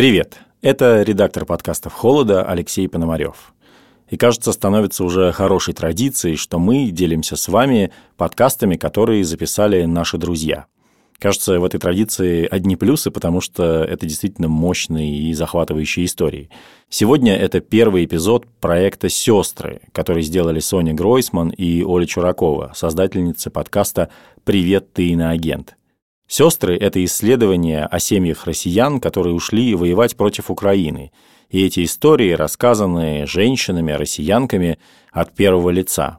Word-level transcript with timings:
Привет! 0.00 0.38
Это 0.62 1.02
редактор 1.02 1.44
подкастов 1.44 1.92
«Холода» 1.92 2.42
Алексей 2.42 2.88
Пономарев. 2.88 3.52
И 4.08 4.16
кажется, 4.16 4.50
становится 4.50 5.04
уже 5.04 5.30
хорошей 5.30 5.74
традицией, 5.74 6.36
что 6.36 6.58
мы 6.58 6.86
делимся 6.86 7.36
с 7.36 7.48
вами 7.48 7.92
подкастами, 8.16 8.76
которые 8.76 9.24
записали 9.24 9.84
наши 9.84 10.16
друзья. 10.16 10.64
Кажется, 11.18 11.60
в 11.60 11.64
этой 11.66 11.78
традиции 11.78 12.48
одни 12.50 12.76
плюсы, 12.76 13.10
потому 13.10 13.42
что 13.42 13.84
это 13.84 14.06
действительно 14.06 14.48
мощные 14.48 15.18
и 15.18 15.34
захватывающие 15.34 16.06
истории. 16.06 16.48
Сегодня 16.88 17.36
это 17.36 17.60
первый 17.60 18.06
эпизод 18.06 18.46
проекта 18.58 19.10
«Сестры», 19.10 19.82
который 19.92 20.22
сделали 20.22 20.60
Соня 20.60 20.94
Гройсман 20.94 21.50
и 21.50 21.82
Оля 21.82 22.06
Чуракова, 22.06 22.72
создательницы 22.74 23.50
подкаста 23.50 24.08
«Привет, 24.44 24.94
ты 24.94 25.08
иноагент». 25.08 25.76
Сестры– 26.30 26.76
это 26.80 27.04
исследование 27.04 27.86
о 27.86 27.98
семьях 27.98 28.46
россиян, 28.46 29.00
которые 29.00 29.34
ушли 29.34 29.74
воевать 29.74 30.16
против 30.16 30.48
Украины. 30.48 31.10
И 31.48 31.66
эти 31.66 31.82
истории 31.82 32.30
рассказаны 32.30 33.26
женщинами, 33.26 33.90
россиянками 33.90 34.78
от 35.10 35.34
первого 35.34 35.70
лица. 35.70 36.18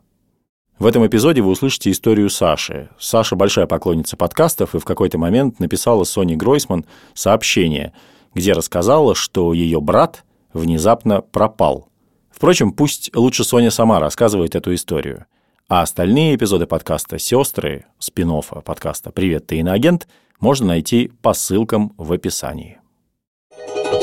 В 0.77 0.85
этом 0.85 1.07
эпизоде 1.07 1.41
вы 1.41 1.51
услышите 1.51 1.91
историю 1.91 2.29
Саши. 2.29 2.89
Саша 2.99 3.37
большая 3.37 3.67
поклонница 3.67 4.17
подкастов 4.17 4.75
и 4.75 4.79
в 4.79 4.83
какой-то 4.83 5.17
момент 5.17 5.61
написала 5.61 6.03
Соне 6.03 6.35
Гройсман 6.35 6.83
сообщение, 7.13 7.93
где 8.35 8.51
рассказала, 8.51 9.15
что 9.15 9.53
ее 9.53 9.79
брат 9.79 10.25
внезапно 10.51 11.21
пропал. 11.21 11.87
Впрочем, 12.29 12.73
пусть 12.73 13.15
лучше 13.15 13.45
Соня 13.45 13.71
сама 13.71 14.01
рассказывает 14.01 14.55
эту 14.55 14.73
историю. 14.73 15.25
А 15.71 15.83
остальные 15.83 16.35
эпизоды 16.35 16.65
подкаста 16.65 17.17
«Сестры», 17.17 17.85
спин 17.97 18.29
подкаста 18.65 19.09
«Привет, 19.09 19.47
ты 19.47 19.55
иноагент» 19.55 20.05
можно 20.41 20.67
найти 20.67 21.13
по 21.21 21.31
ссылкам 21.33 21.93
в 21.95 22.11
описании. 22.11 22.79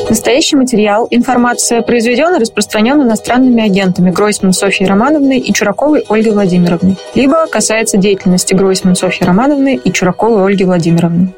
Настоящий 0.08 0.56
материал, 0.56 1.06
информация 1.10 1.82
произведен 1.82 2.34
и 2.34 2.38
распространен 2.38 3.02
иностранными 3.02 3.62
агентами 3.62 4.10
Гройсман 4.10 4.54
Софьей 4.54 4.88
Романовной 4.88 5.40
и 5.40 5.52
Чураковой 5.52 6.06
Ольгой 6.08 6.32
Владимировной, 6.32 6.96
либо 7.14 7.46
касается 7.48 7.98
деятельности 7.98 8.54
Гройсман 8.54 8.96
Софьи 8.96 9.26
Романовны 9.26 9.76
и 9.76 9.92
Чураковой 9.92 10.46
Ольги 10.46 10.64
Владимировны. 10.64 11.34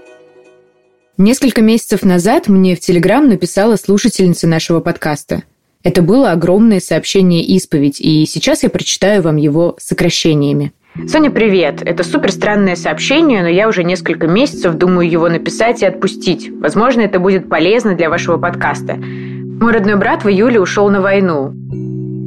Несколько 1.16 1.60
месяцев 1.60 2.04
назад 2.04 2.46
мне 2.46 2.76
в 2.76 2.78
Телеграм 2.78 3.28
написала 3.28 3.74
слушательница 3.74 4.46
нашего 4.46 4.78
подкаста. 4.78 5.42
Это 5.82 6.02
было 6.02 6.32
огромное 6.32 6.78
сообщение-исповедь, 6.78 8.00
и 8.00 8.26
сейчас 8.26 8.62
я 8.62 8.68
прочитаю 8.68 9.22
вам 9.22 9.36
его 9.36 9.76
сокращениями. 9.78 10.72
Соня, 11.06 11.30
привет. 11.30 11.80
Это 11.82 12.04
супер 12.04 12.32
странное 12.32 12.76
сообщение, 12.76 13.40
но 13.40 13.48
я 13.48 13.66
уже 13.66 13.82
несколько 13.82 14.26
месяцев 14.26 14.74
думаю 14.74 15.10
его 15.10 15.28
написать 15.30 15.80
и 15.80 15.86
отпустить. 15.86 16.50
Возможно, 16.60 17.00
это 17.00 17.18
будет 17.18 17.48
полезно 17.48 17.94
для 17.94 18.10
вашего 18.10 18.36
подкаста. 18.36 18.96
Мой 18.96 19.72
родной 19.72 19.96
брат 19.96 20.22
в 20.22 20.28
июле 20.28 20.60
ушел 20.60 20.90
на 20.90 21.00
войну. 21.00 21.54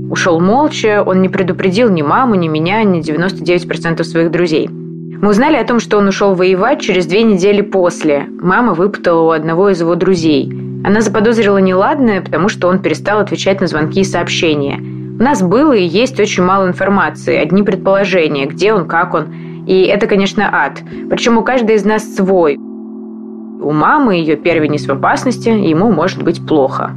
Ушел 0.10 0.40
молча, 0.40 1.04
он 1.06 1.22
не 1.22 1.30
предупредил 1.30 1.92
ни 1.92 2.02
маму, 2.02 2.34
ни 2.36 2.48
меня, 2.48 2.84
ни 2.84 3.02
99% 3.02 4.04
своих 4.04 4.32
друзей. 4.32 4.67
Мы 4.67 5.30
узнали 5.30 5.58
о 5.58 5.66
том, 5.66 5.80
что 5.80 5.98
он 6.00 6.08
ушел 6.08 6.34
воевать 6.34 6.82
через 6.82 7.06
две 7.06 7.22
недели 7.22 7.62
после. 7.62 8.26
Мама 8.42 8.73
выпытала 8.73 9.22
у 9.22 9.30
одного 9.30 9.70
из 9.70 9.80
его 9.80 9.94
друзей– 9.94 10.52
она 10.84 11.02
заподозрила 11.02 11.59
неладное, 11.59 12.22
потому 12.22 12.50
что 12.50 12.67
он 12.67 12.80
перестал 12.80 13.20
отвечать 13.20 13.62
на 13.62 13.67
звонки 13.67 14.02
и 14.02 14.06
сообщения. 14.06 14.80
У 15.20 15.23
нас 15.23 15.42
было 15.42 15.73
и 15.73 15.86
есть 15.86 16.20
очень 16.20 16.44
мало 16.44 16.67
информации, 16.67 17.38
одни 17.38 17.64
предположения, 17.64 18.45
где 18.45 18.73
он, 18.73 18.88
как 18.88 19.14
он. 19.14 19.34
И 19.66 19.84
это, 19.84 20.08
конечно, 20.08 20.50
ад. 20.52 20.81
Причем 21.09 21.38
у 21.38 21.44
каждой 21.44 21.76
из 21.76 21.86
нас 21.86 22.16
свой. 22.16 22.58
У 22.58 23.72
мамы 23.72 24.16
ее 24.16 24.36
первенец 24.36 24.86
в 24.86 24.92
опасности, 24.92 25.48
ему 25.48 25.89
может 25.92 26.22
быть 26.22 26.45
плохо. 26.45 26.92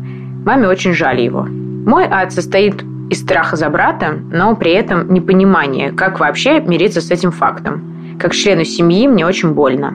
Маме 0.44 0.66
очень 0.66 0.92
жаль 0.92 1.20
его. 1.20 1.44
Мой 1.44 2.06
ад 2.10 2.32
состоит 2.32 2.82
из 3.10 3.20
страха 3.20 3.54
за 3.54 3.70
брата, 3.70 4.18
но 4.32 4.56
при 4.56 4.72
этом 4.72 5.12
непонимания, 5.12 5.92
как 5.92 6.18
вообще 6.18 6.60
мириться 6.60 7.00
с 7.00 7.12
этим 7.12 7.30
фактом. 7.30 8.16
Как 8.18 8.34
члену 8.34 8.64
семьи 8.64 9.06
мне 9.06 9.24
очень 9.24 9.52
больно. 9.52 9.94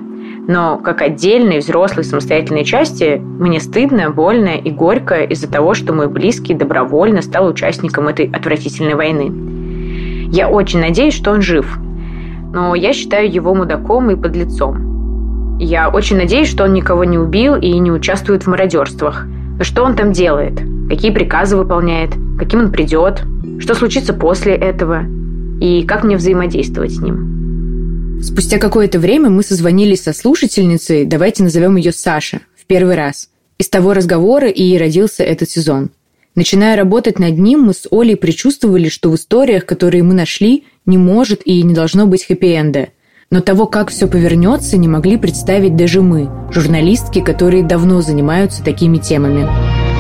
Но 0.51 0.79
как 0.79 1.01
отдельной, 1.01 1.59
взрослой, 1.59 2.03
самостоятельной 2.03 2.65
части 2.65 3.21
мне 3.23 3.61
стыдно, 3.61 4.09
больно 4.09 4.49
и 4.49 4.69
горько 4.69 5.21
из-за 5.21 5.49
того, 5.49 5.73
что 5.73 5.93
мой 5.93 6.09
близкий 6.09 6.53
добровольно 6.53 7.21
стал 7.21 7.47
участником 7.47 8.09
этой 8.09 8.29
отвратительной 8.29 8.95
войны. 8.95 10.29
Я 10.29 10.49
очень 10.49 10.81
надеюсь, 10.81 11.13
что 11.13 11.31
он 11.31 11.41
жив. 11.41 11.77
Но 12.53 12.75
я 12.75 12.91
считаю 12.91 13.31
его 13.31 13.55
мудаком 13.55 14.11
и 14.11 14.17
подлецом. 14.17 15.57
Я 15.57 15.87
очень 15.87 16.17
надеюсь, 16.17 16.49
что 16.49 16.65
он 16.65 16.73
никого 16.73 17.05
не 17.05 17.17
убил 17.17 17.55
и 17.55 17.71
не 17.79 17.89
участвует 17.89 18.43
в 18.43 18.47
мародерствах. 18.47 19.23
Но 19.57 19.63
что 19.63 19.85
он 19.85 19.95
там 19.95 20.11
делает? 20.11 20.61
Какие 20.89 21.11
приказы 21.11 21.55
выполняет? 21.55 22.11
Каким 22.37 22.59
он 22.59 22.71
придет? 22.73 23.23
Что 23.59 23.73
случится 23.73 24.13
после 24.13 24.55
этого? 24.55 25.03
И 25.61 25.85
как 25.87 26.03
мне 26.03 26.17
взаимодействовать 26.17 26.91
с 26.91 26.99
ним? 26.99 27.41
Спустя 28.21 28.59
какое-то 28.59 28.99
время 28.99 29.29
мы 29.29 29.41
созвонились 29.41 30.03
со 30.03 30.13
слушательницей, 30.13 31.05
давайте 31.05 31.41
назовем 31.43 31.75
ее 31.75 31.91
Саша, 31.91 32.41
в 32.55 32.65
первый 32.67 32.95
раз. 32.95 33.29
Из 33.57 33.67
того 33.67 33.93
разговора 33.93 34.47
и 34.47 34.77
родился 34.77 35.23
этот 35.23 35.49
сезон. 35.49 35.89
Начиная 36.35 36.75
работать 36.75 37.19
над 37.19 37.37
ним, 37.37 37.61
мы 37.61 37.73
с 37.73 37.87
Олей 37.91 38.15
предчувствовали, 38.15 38.89
что 38.89 39.09
в 39.09 39.15
историях, 39.15 39.65
которые 39.65 40.03
мы 40.03 40.13
нашли, 40.13 40.65
не 40.85 40.97
может 40.97 41.41
и 41.45 41.61
не 41.63 41.73
должно 41.73 42.05
быть 42.05 42.25
хэппи-энда. 42.29 42.89
Но 43.31 43.41
того, 43.41 43.65
как 43.65 43.89
все 43.89 44.07
повернется, 44.07 44.77
не 44.77 44.87
могли 44.87 45.17
представить 45.17 45.75
даже 45.75 46.01
мы, 46.01 46.29
журналистки, 46.51 47.21
которые 47.21 47.63
давно 47.63 48.01
занимаются 48.01 48.63
такими 48.63 48.97
темами. 48.97 49.90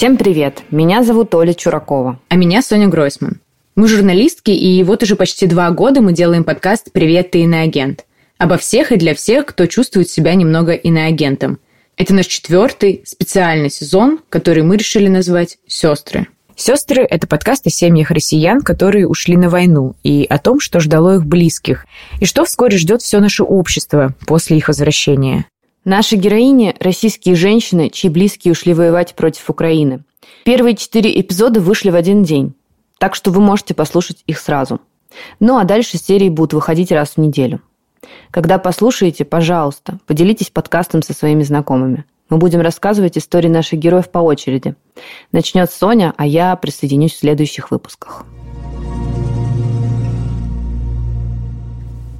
Всем 0.00 0.16
привет! 0.16 0.62
Меня 0.70 1.02
зовут 1.02 1.34
Оля 1.34 1.52
Чуракова. 1.52 2.18
А 2.30 2.34
меня 2.34 2.62
Соня 2.62 2.88
Гройсман. 2.88 3.38
Мы 3.76 3.86
журналистки, 3.86 4.50
и 4.50 4.82
вот 4.82 5.02
уже 5.02 5.14
почти 5.14 5.46
два 5.46 5.70
года 5.72 6.00
мы 6.00 6.14
делаем 6.14 6.42
подкаст 6.42 6.90
«Привет, 6.90 7.32
ты 7.32 7.40
иноагент». 7.40 8.06
Обо 8.38 8.56
всех 8.56 8.92
и 8.92 8.96
для 8.96 9.14
всех, 9.14 9.44
кто 9.44 9.66
чувствует 9.66 10.08
себя 10.08 10.34
немного 10.34 10.72
иноагентом. 10.72 11.58
Это 11.98 12.14
наш 12.14 12.28
четвертый 12.28 13.02
специальный 13.04 13.68
сезон, 13.68 14.20
который 14.30 14.62
мы 14.62 14.78
решили 14.78 15.08
назвать 15.08 15.58
«Сестры». 15.66 16.28
«Сестры»— 16.56 17.02
это 17.10 17.26
подкаст 17.26 17.66
о 17.66 17.70
семьях 17.70 18.10
россиян, 18.10 18.62
которые 18.62 19.06
ушли 19.06 19.36
на 19.36 19.50
войну, 19.50 19.96
и 20.02 20.24
о 20.24 20.38
том, 20.38 20.60
что 20.60 20.80
ждало 20.80 21.16
их 21.16 21.26
близких, 21.26 21.84
и 22.20 22.24
что 22.24 22.46
вскоре 22.46 22.78
ждет 22.78 23.02
все 23.02 23.20
наше 23.20 23.42
общество 23.42 24.14
после 24.26 24.56
их 24.56 24.68
возвращения. 24.68 25.44
Наши 25.90 26.14
героини– 26.14 26.72
российские 26.78 27.34
женщины, 27.34 27.90
чьи 27.90 28.08
близкие 28.08 28.52
ушли 28.52 28.74
воевать 28.74 29.16
против 29.16 29.50
Украины. 29.50 30.04
Первые 30.44 30.76
четыре 30.76 31.20
эпизода 31.20 31.58
вышли 31.58 31.90
в 31.90 31.96
один 31.96 32.22
день, 32.22 32.54
так 32.98 33.16
что 33.16 33.32
вы 33.32 33.40
можете 33.40 33.74
послушать 33.74 34.22
их 34.28 34.38
сразу. 34.38 34.80
Ну 35.40 35.58
а 35.58 35.64
дальше 35.64 35.98
серии 35.98 36.28
будут 36.28 36.52
выходить 36.52 36.92
раз 36.92 37.14
в 37.14 37.18
неделю. 37.18 37.60
Когда 38.30 38.58
послушаете, 38.58 39.24
пожалуйста, 39.24 39.98
поделитесь 40.06 40.50
подкастом 40.50 41.02
со 41.02 41.12
своими 41.12 41.42
знакомыми. 41.42 42.04
Мы 42.28 42.36
будем 42.36 42.60
рассказывать 42.60 43.18
истории 43.18 43.48
наших 43.48 43.80
героев 43.80 44.10
по 44.10 44.20
очереди. 44.20 44.76
Начнет 45.32 45.72
Соня, 45.72 46.14
а 46.16 46.24
я 46.24 46.54
присоединюсь 46.54 47.14
в 47.14 47.18
следующих 47.18 47.72
выпусках. 47.72 48.24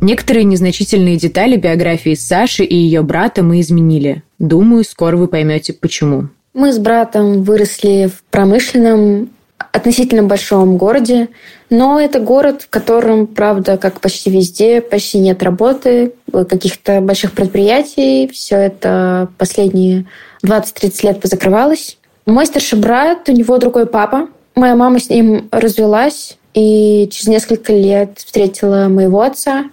Некоторые 0.01 0.45
незначительные 0.45 1.17
детали 1.17 1.57
биографии 1.57 2.15
Саши 2.15 2.65
и 2.65 2.75
ее 2.75 3.03
брата 3.03 3.43
мы 3.43 3.61
изменили. 3.61 4.23
Думаю, 4.39 4.85
скоро 4.85 5.17
вы 5.17 5.29
поймете, 5.29 5.73
почему. 5.73 6.29
Мы 6.55 6.73
с 6.73 6.79
братом 6.79 7.43
выросли 7.43 8.11
в 8.13 8.23
промышленном, 8.31 9.31
относительно 9.73 10.23
большом 10.23 10.79
городе, 10.79 11.29
но 11.69 12.01
это 12.01 12.19
город, 12.19 12.63
в 12.63 12.71
котором, 12.71 13.27
правда, 13.27 13.77
как 13.77 14.01
почти 14.01 14.31
везде, 14.31 14.81
почти 14.81 15.19
нет 15.19 15.43
работы, 15.43 16.15
каких-то 16.33 17.01
больших 17.01 17.33
предприятий. 17.33 18.29
Все 18.33 18.57
это 18.57 19.29
последние 19.39 20.07
20-30 20.45 21.07
лет 21.07 21.21
позакрывалось. 21.21 21.99
Мой 22.27 22.47
старший 22.47 22.79
брат, 22.79 23.29
у 23.29 23.33
него 23.33 23.59
другой 23.59 23.87
папа. 23.87 24.29
Моя 24.57 24.75
мама 24.75 24.99
с 24.99 25.09
ним 25.09 25.49
развелась, 25.53 26.39
и 26.55 27.09
через 27.13 27.29
несколько 27.29 27.73
лет 27.73 28.15
встретила 28.17 28.89
моего 28.89 29.21
отца. 29.21 29.67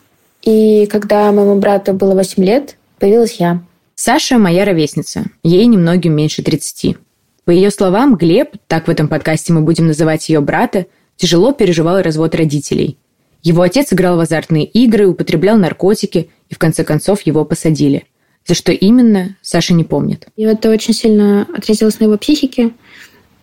И 0.47 0.85
когда 0.85 1.29
моему 1.33 1.59
брату 1.59 1.91
было 1.91 2.15
8 2.15 2.41
лет, 2.41 2.77
появилась 2.99 3.33
я. 3.33 3.61
Саша– 3.95 4.37
моя 4.39 4.63
ровесница. 4.63 5.25
Ей 5.43 5.65
немногим 5.65 6.15
меньше 6.15 6.41
30. 6.41 6.95
По 7.43 7.51
ее 7.51 7.69
словам, 7.69 8.15
Глеб, 8.15 8.51
так 8.67 8.87
в 8.87 8.89
этом 8.89 9.09
подкасте 9.09 9.51
мы 9.51 9.59
будем 9.59 9.87
называть 9.87 10.29
ее 10.29 10.39
брата, 10.39 10.85
тяжело 11.17 11.51
переживал 11.51 12.01
развод 12.01 12.33
родителей. 12.33 12.97
Его 13.43 13.61
отец 13.61 13.91
играл 13.91 14.15
в 14.15 14.21
азартные 14.21 14.63
игры, 14.63 15.07
употреблял 15.07 15.57
наркотики, 15.57 16.29
и 16.47 16.55
в 16.55 16.57
конце 16.57 16.85
концов 16.85 17.23
его 17.23 17.43
посадили. 17.43 18.05
За 18.47 18.53
что 18.53 18.71
именно, 18.71 19.35
Саша 19.41 19.73
не 19.73 19.83
помнит. 19.83 20.27
И 20.37 20.43
это 20.43 20.69
очень 20.69 20.93
сильно 20.93 21.45
отразилось 21.53 21.99
на 21.99 22.05
его 22.05 22.17
психике. 22.17 22.71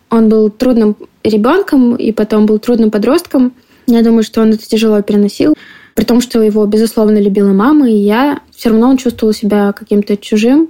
Он 0.08 0.30
был 0.30 0.48
трудным 0.48 0.96
ребенком 1.22 1.96
и 1.96 2.12
потом 2.12 2.46
был 2.46 2.58
трудным 2.58 2.90
подростком. 2.90 3.52
Я 3.86 4.02
думаю, 4.02 4.22
что 4.22 4.40
он 4.40 4.54
это 4.54 4.66
тяжело 4.66 5.02
переносил. 5.02 5.54
При 5.94 6.04
том, 6.04 6.20
что 6.20 6.42
его, 6.42 6.66
безусловно, 6.66 7.20
любила 7.20 7.52
мама, 7.52 7.88
и 7.88 7.94
я, 7.94 8.40
все 8.54 8.70
равно 8.70 8.88
он 8.88 8.96
чувствовал 8.96 9.32
себя 9.32 9.72
каким-то 9.72 10.16
чужим. 10.16 10.68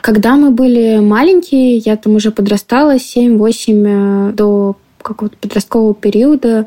Когда 0.00 0.36
мы 0.36 0.50
были 0.50 0.98
маленькие, 0.98 1.76
я 1.76 1.96
там 1.96 2.16
уже 2.16 2.30
подрастала, 2.30 2.96
7-8 2.96 4.30
э, 4.30 4.32
до 4.32 4.76
какого-то 5.02 5.36
подросткового 5.36 5.94
периода, 5.94 6.66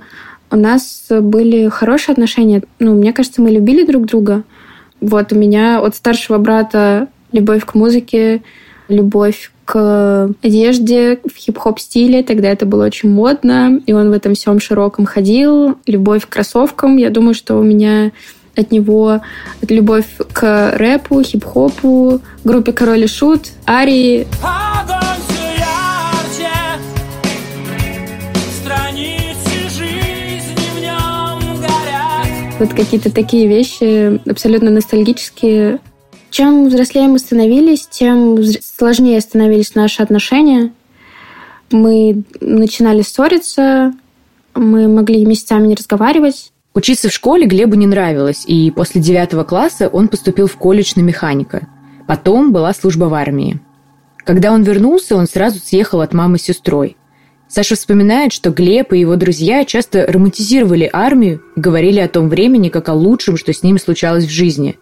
у 0.51 0.55
нас 0.55 1.07
были 1.09 1.67
хорошие 1.69 2.13
отношения. 2.13 2.63
Ну, 2.79 2.93
мне 2.93 3.11
кажется, 3.11 3.41
мы 3.41 3.49
любили 3.49 3.85
друг 3.85 4.05
друга. 4.05 4.43
Вот 5.01 5.33
у 5.33 5.35
меня 5.35 5.81
от 5.81 5.95
старшего 5.95 6.37
брата 6.37 7.07
любовь 7.31 7.65
к 7.65 7.73
музыке, 7.75 8.43
любовь 8.87 9.51
к 9.65 10.29
одежде 10.43 11.19
в 11.25 11.35
хип-хоп 11.35 11.79
стиле. 11.79 12.23
Тогда 12.23 12.49
это 12.49 12.65
было 12.65 12.85
очень 12.85 13.09
модно, 13.09 13.81
и 13.85 13.93
он 13.93 14.09
в 14.09 14.13
этом 14.13 14.35
всем 14.35 14.59
широком 14.59 15.05
ходил. 15.05 15.77
Любовь 15.87 16.25
к 16.25 16.29
кроссовкам. 16.29 16.97
Я 16.97 17.09
думаю, 17.09 17.33
что 17.33 17.55
у 17.55 17.63
меня 17.63 18.11
от 18.55 18.71
него 18.71 19.21
любовь 19.67 20.05
к 20.31 20.71
рэпу, 20.75 21.21
хип-хопу, 21.21 22.21
группе 22.43 22.71
Король 22.71 23.03
и 23.03 23.07
Шут, 23.07 23.47
Арии. 23.67 24.27
Вот 32.57 32.73
какие-то 32.73 33.11
такие 33.11 33.47
вещи 33.47 34.21
абсолютно 34.29 34.69
ностальгические. 34.69 35.79
Чем 36.35 36.67
взрослее 36.67 37.07
мы 37.07 37.17
становились, 37.17 37.87
тем 37.87 38.37
сложнее 38.43 39.21
становились 39.21 39.73
наши 39.73 40.03
отношения. 40.03 40.73
Мы 41.71 42.23
начинали 42.41 43.03
ссориться, 43.03 43.93
мы 44.53 44.89
могли 44.89 45.23
месяцами 45.23 45.67
не 45.67 45.75
разговаривать. 45.75 46.51
Учиться 46.73 47.07
в 47.07 47.13
школе 47.13 47.47
Глебу 47.47 47.75
не 47.75 47.87
нравилось, 47.87 48.43
и 48.45 48.69
после 48.69 48.99
девятого 48.99 49.45
класса 49.45 49.87
он 49.87 50.09
поступил 50.09 50.47
в 50.47 50.57
колледж 50.57 50.91
на 50.97 51.01
механика. 51.03 51.69
Потом 52.05 52.51
была 52.51 52.73
служба 52.73 53.05
в 53.05 53.13
армии. 53.13 53.61
Когда 54.25 54.51
он 54.51 54.63
вернулся, 54.63 55.15
он 55.15 55.27
сразу 55.27 55.59
съехал 55.59 56.01
от 56.01 56.13
мамы 56.13 56.37
с 56.37 56.41
сестрой. 56.41 56.97
Саша 57.47 57.75
вспоминает, 57.75 58.33
что 58.33 58.49
Глеб 58.49 58.91
и 58.91 58.99
его 58.99 59.15
друзья 59.15 59.63
часто 59.63 60.05
романтизировали 60.05 60.89
армию 60.91 61.41
и 61.55 61.61
говорили 61.61 62.01
о 62.01 62.09
том 62.09 62.27
времени 62.27 62.67
как 62.67 62.89
о 62.89 62.93
лучшем, 62.93 63.37
что 63.37 63.53
с 63.53 63.63
ними 63.63 63.77
случалось 63.77 64.25
в 64.25 64.29
жизни. 64.29 64.77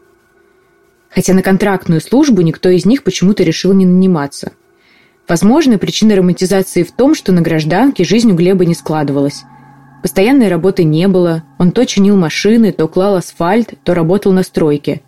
Хотя 1.13 1.33
на 1.33 1.42
контрактную 1.42 2.01
службу 2.01 2.42
никто 2.42 2.69
из 2.69 2.86
них 2.86 3.04
почему-то 3.04 3.44
решил 3.44 3.74
не 3.74 3.86
наниматься. 3.86 4.54
Возможно, 5.27 5.77
причина 5.77 6.15
романтизации 6.15 6.83
в 6.83 6.92
том, 6.92 7.15
что 7.15 7.31
на 7.31 7.42
гражданке 7.42 8.04
жизнь 8.04 8.31
у 8.31 8.36
Глеба 8.36 8.65
не 8.65 8.74
складывалась. 8.74 9.44
Постоянной 10.01 10.50
работы 10.50 10.83
не 10.83 11.07
было, 11.07 11.44
он 11.57 11.71
то 11.71 11.86
чинил 11.86 12.18
машины, 12.18 12.71
то 12.71 12.88
клал 12.88 13.15
асфальт, 13.15 13.74
то 13.83 13.94
работал 13.94 14.33
на 14.33 14.44
стройке. 14.44 15.01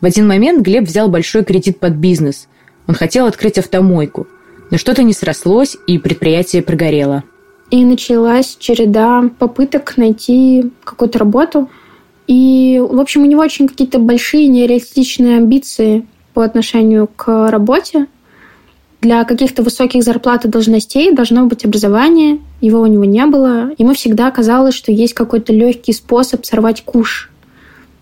В 0.00 0.06
один 0.06 0.26
момент 0.26 0.62
Глеб 0.62 0.84
взял 0.84 1.08
большой 1.08 1.44
кредит 1.44 1.78
под 1.78 1.94
бизнес. 1.94 2.48
Он 2.86 2.94
хотел 2.94 3.26
открыть 3.26 3.58
автомойку– 3.58 4.26
но 4.70 4.78
что-то 4.78 5.02
не 5.02 5.12
срослось, 5.12 5.76
и 5.86 5.98
предприятие 5.98 6.62
прогорело. 6.62 7.24
И 7.70 7.84
началась 7.84 8.56
череда 8.58 9.30
попыток 9.38 9.96
найти 9.96 10.72
какую-то 10.84 11.18
работу. 11.18 11.70
И, 12.26 12.80
в 12.80 13.00
общем, 13.00 13.22
у 13.22 13.26
него 13.26 13.42
очень 13.42 13.68
какие-то 13.68 13.98
большие 13.98 14.46
нереалистичные 14.46 15.36
амбиции 15.36 16.06
по 16.32 16.42
отношению 16.42 17.06
к 17.06 17.50
работе. 17.50 18.06
Для 19.00 19.24
каких-то 19.24 19.62
высоких 19.62 20.02
зарплат 20.02 20.46
и 20.46 20.48
должностей 20.48 21.12
должно 21.12 21.44
быть 21.44 21.64
образование. 21.66 22.38
Его 22.62 22.80
у 22.80 22.86
него 22.86 23.04
не 23.04 23.26
было. 23.26 23.70
Ему 23.76 23.92
всегда 23.92 24.30
казалось, 24.30 24.74
что 24.74 24.90
есть 24.90 25.12
какой-то 25.12 25.52
легкий 25.52 25.92
способ 25.92 26.46
сорвать 26.46 26.82
куш. 26.82 27.30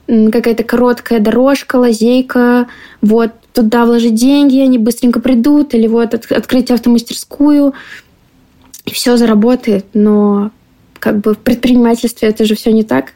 Какая-то 0.06 0.62
короткая 0.62 1.18
дорожка, 1.18 1.76
лазейка. 1.76 2.68
Вот 3.00 3.32
туда 3.52 3.84
вложить 3.84 4.14
деньги, 4.14 4.58
они 4.60 4.78
быстренько 4.78 5.20
придут, 5.20 5.74
или 5.74 5.86
вот 5.86 6.14
открыть 6.14 6.70
автомастерскую, 6.70 7.74
и 8.84 8.92
все 8.92 9.16
заработает. 9.16 9.86
Но 9.94 10.52
как 10.98 11.18
бы 11.18 11.34
в 11.34 11.38
предпринимательстве 11.38 12.28
это 12.28 12.44
же 12.44 12.54
все 12.54 12.72
не 12.72 12.84
так. 12.84 13.12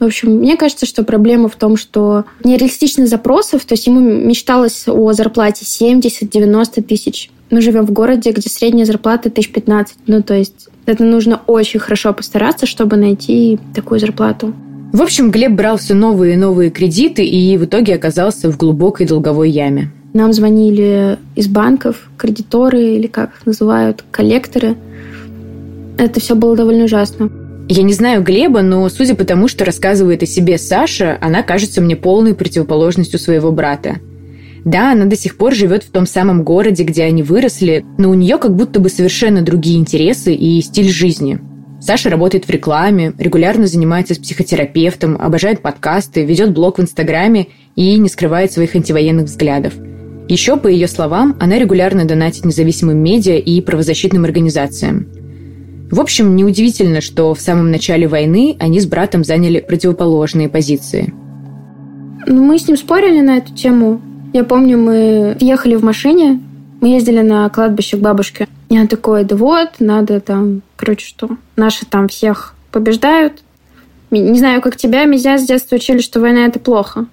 В 0.00 0.04
общем, 0.04 0.32
мне 0.36 0.56
кажется, 0.56 0.86
что 0.86 1.04
проблема 1.04 1.50
в 1.50 1.56
том, 1.56 1.76
что 1.76 2.24
нереалистичных 2.42 3.06
запросов, 3.06 3.66
то 3.66 3.74
есть 3.74 3.86
ему 3.86 4.00
мечталось 4.00 4.84
о 4.88 5.12
зарплате 5.12 5.66
70-90 5.66 6.82
тысяч. 6.82 7.30
Мы 7.50 7.60
живем 7.60 7.84
в 7.84 7.92
городе, 7.92 8.32
где 8.32 8.48
средняя 8.48 8.86
зарплата 8.86 9.28
тысяч 9.28 9.52
15. 9.52 9.96
Ну, 10.06 10.22
то 10.22 10.34
есть 10.34 10.68
это 10.86 11.04
нужно 11.04 11.42
очень 11.46 11.80
хорошо 11.80 12.14
постараться, 12.14 12.64
чтобы 12.64 12.96
найти 12.96 13.58
такую 13.74 14.00
зарплату. 14.00 14.54
В 14.94 15.02
общем, 15.02 15.30
Глеб 15.30 15.52
брал 15.52 15.76
все 15.76 15.92
новые 15.92 16.32
и 16.32 16.36
новые 16.36 16.70
кредиты 16.70 17.24
и 17.24 17.58
в 17.58 17.66
итоге 17.66 17.94
оказался 17.94 18.50
в 18.50 18.56
глубокой 18.56 19.06
долговой 19.06 19.50
яме. 19.50 19.90
Нам 20.14 20.32
звонили 20.32 21.18
из 21.36 21.46
банков, 21.46 22.08
кредиторы 22.16 22.94
или 22.94 23.06
как 23.06 23.34
их 23.36 23.46
называют, 23.46 24.02
коллекторы. 24.10 24.76
Это 25.98 26.20
все 26.20 26.34
было 26.34 26.56
довольно 26.56 26.84
ужасно. 26.84 27.30
Я 27.70 27.84
не 27.84 27.94
знаю 27.94 28.24
Глеба, 28.24 28.62
но 28.62 28.88
судя 28.88 29.14
по 29.14 29.24
тому, 29.24 29.46
что 29.46 29.64
рассказывает 29.64 30.24
о 30.24 30.26
себе 30.26 30.58
Саша, 30.58 31.16
она 31.20 31.44
кажется 31.44 31.80
мне 31.80 31.94
полной 31.94 32.34
противоположностью 32.34 33.20
своего 33.20 33.52
брата. 33.52 34.00
Да, 34.64 34.90
она 34.92 35.04
до 35.06 35.16
сих 35.16 35.36
пор 35.36 35.54
живет 35.54 35.84
в 35.84 35.90
том 35.90 36.04
самом 36.04 36.42
городе, 36.42 36.82
где 36.82 37.04
они 37.04 37.22
выросли, 37.22 37.84
но 37.96 38.10
у 38.10 38.14
нее 38.14 38.38
как 38.38 38.56
будто 38.56 38.80
бы 38.80 38.90
совершенно 38.90 39.40
другие 39.40 39.78
интересы 39.78 40.34
и 40.34 40.60
стиль 40.60 40.90
жизни– 40.90 41.38
Саша 41.80 42.10
работает 42.10 42.44
в 42.44 42.50
рекламе, 42.50 43.14
регулярно 43.18 43.66
занимается 43.66 44.14
с 44.14 44.18
психотерапевтом, 44.18 45.16
обожает 45.18 45.62
подкасты, 45.62 46.24
ведет 46.26 46.52
блог 46.52 46.78
в 46.78 46.82
Инстаграме 46.82 47.48
и 47.74 47.96
не 47.96 48.10
скрывает 48.10 48.52
своих 48.52 48.76
антивоенных 48.76 49.26
взглядов. 49.26 49.72
Еще, 50.28 50.58
по 50.58 50.68
ее 50.68 50.86
словам, 50.86 51.36
она 51.40 51.58
регулярно 51.58 52.04
донатит 52.04 52.44
независимым 52.44 52.98
медиа 52.98 53.38
и 53.38 53.60
правозащитным 53.62 54.24
организациям. 54.24 55.06
В 55.90 55.98
общем, 55.98 56.36
неудивительно, 56.36 57.00
что 57.00 57.34
в 57.34 57.40
самом 57.40 57.72
начале 57.72 58.06
войны 58.06 58.56
они 58.60 58.80
с 58.80 58.86
братом 58.86 59.24
заняли 59.24 59.58
противоположные 59.58 60.48
позиции. 60.48 61.12
Ну, 62.26 62.44
мы 62.44 62.58
с 62.58 62.68
ним 62.68 62.76
спорили 62.76 63.20
на 63.20 63.38
эту 63.38 63.52
тему. 63.52 64.00
Я 64.32 64.44
помню, 64.44 64.78
мы 64.78 65.36
ехали 65.40 65.74
в 65.74 65.82
машине, 65.82 66.40
мы 66.80 66.88
ездили 66.88 67.22
на 67.22 67.48
кладбище 67.48 67.96
к 67.96 68.00
бабушке. 68.00 68.46
И 68.68 68.78
он 68.78 68.86
такой, 68.86 69.24
да 69.24 69.34
вот, 69.34 69.68
надо 69.80 70.20
там, 70.20 70.62
короче, 70.76 71.06
что, 71.06 71.36
наши 71.56 71.84
там 71.86 72.06
всех 72.06 72.54
побеждают. 72.70 73.42
Не 74.12 74.38
знаю, 74.38 74.60
как 74.60 74.76
тебя, 74.76 75.04
меня 75.06 75.38
с 75.38 75.46
детства 75.46 75.74
учили, 75.76 75.98
что 75.98 76.20
война– 76.20 76.46
это 76.46 76.60
плохо. 76.60 77.06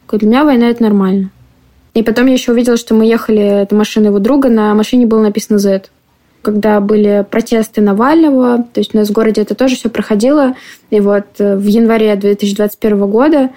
Такой, 0.00 0.18
для 0.18 0.28
меня 0.28 0.44
война– 0.44 0.68
это 0.70 0.82
нормально. 0.82 1.30
И 1.94 2.02
потом 2.02 2.26
я 2.26 2.32
еще 2.32 2.50
увидела, 2.50 2.76
что 2.76 2.94
мы 2.94 3.04
ехали, 3.06 3.62
это 3.62 3.76
машина 3.76 4.06
его 4.06 4.18
друга, 4.18 4.48
на 4.48 4.74
машине 4.74 5.06
было 5.06 5.20
написано 5.20 5.58
Z. 5.58 5.84
Когда 6.42 6.80
были 6.80 7.24
протесты 7.30 7.80
Навального, 7.80 8.64
то 8.72 8.80
есть 8.80 8.94
у 8.94 8.98
нас 8.98 9.08
в 9.08 9.12
городе 9.12 9.40
это 9.40 9.54
тоже 9.54 9.76
все 9.76 9.88
проходило. 9.88 10.54
И 10.90 11.00
вот 11.00 11.24
э, 11.38 11.56
в 11.56 11.64
январе 11.64 12.14
2021 12.16 13.06
года 13.06 13.50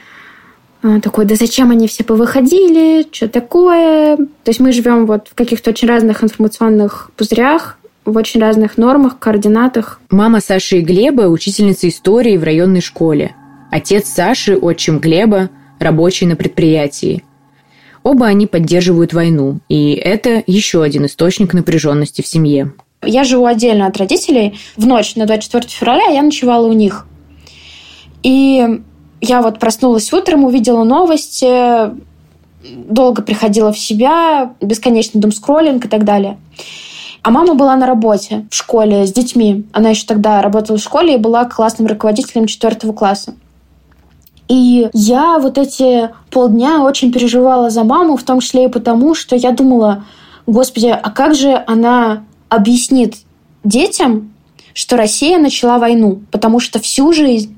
такой, 1.02 1.26
да 1.26 1.36
зачем 1.36 1.72
они 1.72 1.88
все 1.88 2.04
повыходили, 2.04 3.08
что 3.12 3.28
такое. 3.28 4.18
То 4.18 4.48
есть 4.48 4.60
мы 4.60 4.72
живем 4.72 5.06
вот 5.06 5.30
в 5.30 5.36
каких-то 5.36 5.72
очень 5.72 5.88
разных 5.88 6.24
информационных 6.24 7.10
пузырях, 7.18 7.78
в 8.06 8.16
очень 8.18 8.40
разных 8.40 8.78
нормах, 8.78 9.18
координатах. 9.18 10.00
Мама 10.12 10.42
Саши 10.42 10.78
и 10.78 10.82
Глеба– 10.82 11.22
учительница 11.24 11.90
истории 11.90 12.38
в 12.38 12.44
районной 12.44 12.82
школе. 12.82 13.36
Отец 13.72 14.08
Саши, 14.08 14.56
отчим 14.56 15.00
Глеба, 15.00 15.50
рабочий 15.80 16.28
на 16.28 16.36
предприятии. 16.36 17.24
Оба 18.06 18.28
они 18.28 18.46
поддерживают 18.46 19.14
войну, 19.14 19.62
и 19.68 19.94
это 19.94 20.44
еще 20.46 20.84
один 20.84 21.08
источник 21.08 21.56
напряженности 21.56 22.22
в 22.22 22.28
семье. 22.28 22.72
Я 23.04 23.24
живу 23.24 23.48
отдельно 23.48 23.88
от 23.88 23.98
родителей. 23.98 24.60
В 24.78 24.86
ночь 24.86 25.16
на 25.16 25.26
24 25.26 25.68
февраля 25.68 26.06
я 26.12 26.22
ночевала 26.22 26.68
у 26.68 26.74
них. 26.74 27.08
И 28.22 28.80
я 29.22 29.42
вот 29.42 29.58
проснулась 29.58 30.14
утром, 30.14 30.44
увидела 30.44 30.84
новости, 30.84 31.50
долго 32.64 33.24
приходила 33.24 33.74
в 33.74 33.80
себя, 33.80 34.54
бесконечный 34.62 35.20
думскроллинг 35.20 35.86
и 35.86 35.90
так 35.90 36.04
далее. 36.04 36.38
А 37.24 37.32
мама 37.32 37.56
была 37.56 37.76
на 37.76 37.88
работе 37.88 38.46
в 38.52 38.56
школе 38.56 39.08
с 39.08 39.14
детьми. 39.14 39.66
Она 39.74 39.90
еще 39.90 40.06
тогда 40.06 40.44
работала 40.44 40.78
в 40.78 40.84
школе 40.84 41.16
и 41.16 41.18
была 41.18 41.46
классным 41.46 41.88
руководителем 41.88 42.46
четвертого 42.46 42.94
класса. 42.94 43.34
И 44.48 44.90
я 44.94 45.40
вот 45.40 45.58
эти 45.58 46.12
полдня 46.36 46.84
очень 46.84 47.14
переживала 47.14 47.70
за 47.70 47.86
маму, 47.86 48.18
в 48.18 48.24
том 48.24 48.42
числе 48.42 48.66
и 48.66 48.68
потому, 48.68 49.16
что 49.16 49.38
я 49.38 49.52
думала, 49.52 50.04
господи, 50.46 50.88
а 50.88 51.10
как 51.10 51.34
же 51.34 51.64
она 51.66 52.26
объяснит 52.50 53.16
детям, 53.64 54.34
что 54.74 54.98
Россия 54.98 55.40
начала 55.40 55.78
войну? 55.78 56.24
Потому 56.32 56.60
что 56.60 56.82
всю 56.82 57.14
жизнь 57.14 57.56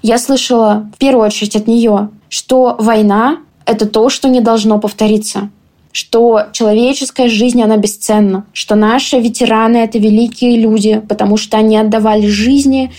я 0.00 0.18
слышала 0.18 0.88
в 0.94 0.98
первую 0.98 1.26
очередь 1.26 1.56
от 1.56 1.66
нее, 1.66 2.10
что 2.28 2.76
война 2.78 3.38
это 3.66 3.84
то, 3.84 4.10
что 4.10 4.28
не 4.28 4.40
должно 4.40 4.78
повториться 4.78 5.50
что 5.90 6.42
человеческая 6.52 7.28
жизнь, 7.28 7.60
она 7.60 7.76
бесценна, 7.76 8.44
что 8.52 8.76
наши 8.76 9.18
ветераны— 9.18 9.76
это 9.78 9.98
великие 9.98 10.56
люди, 10.56 11.02
потому 11.08 11.36
что 11.36 11.56
они 11.56 11.76
отдавали 11.76 12.26
жизни 12.26 12.92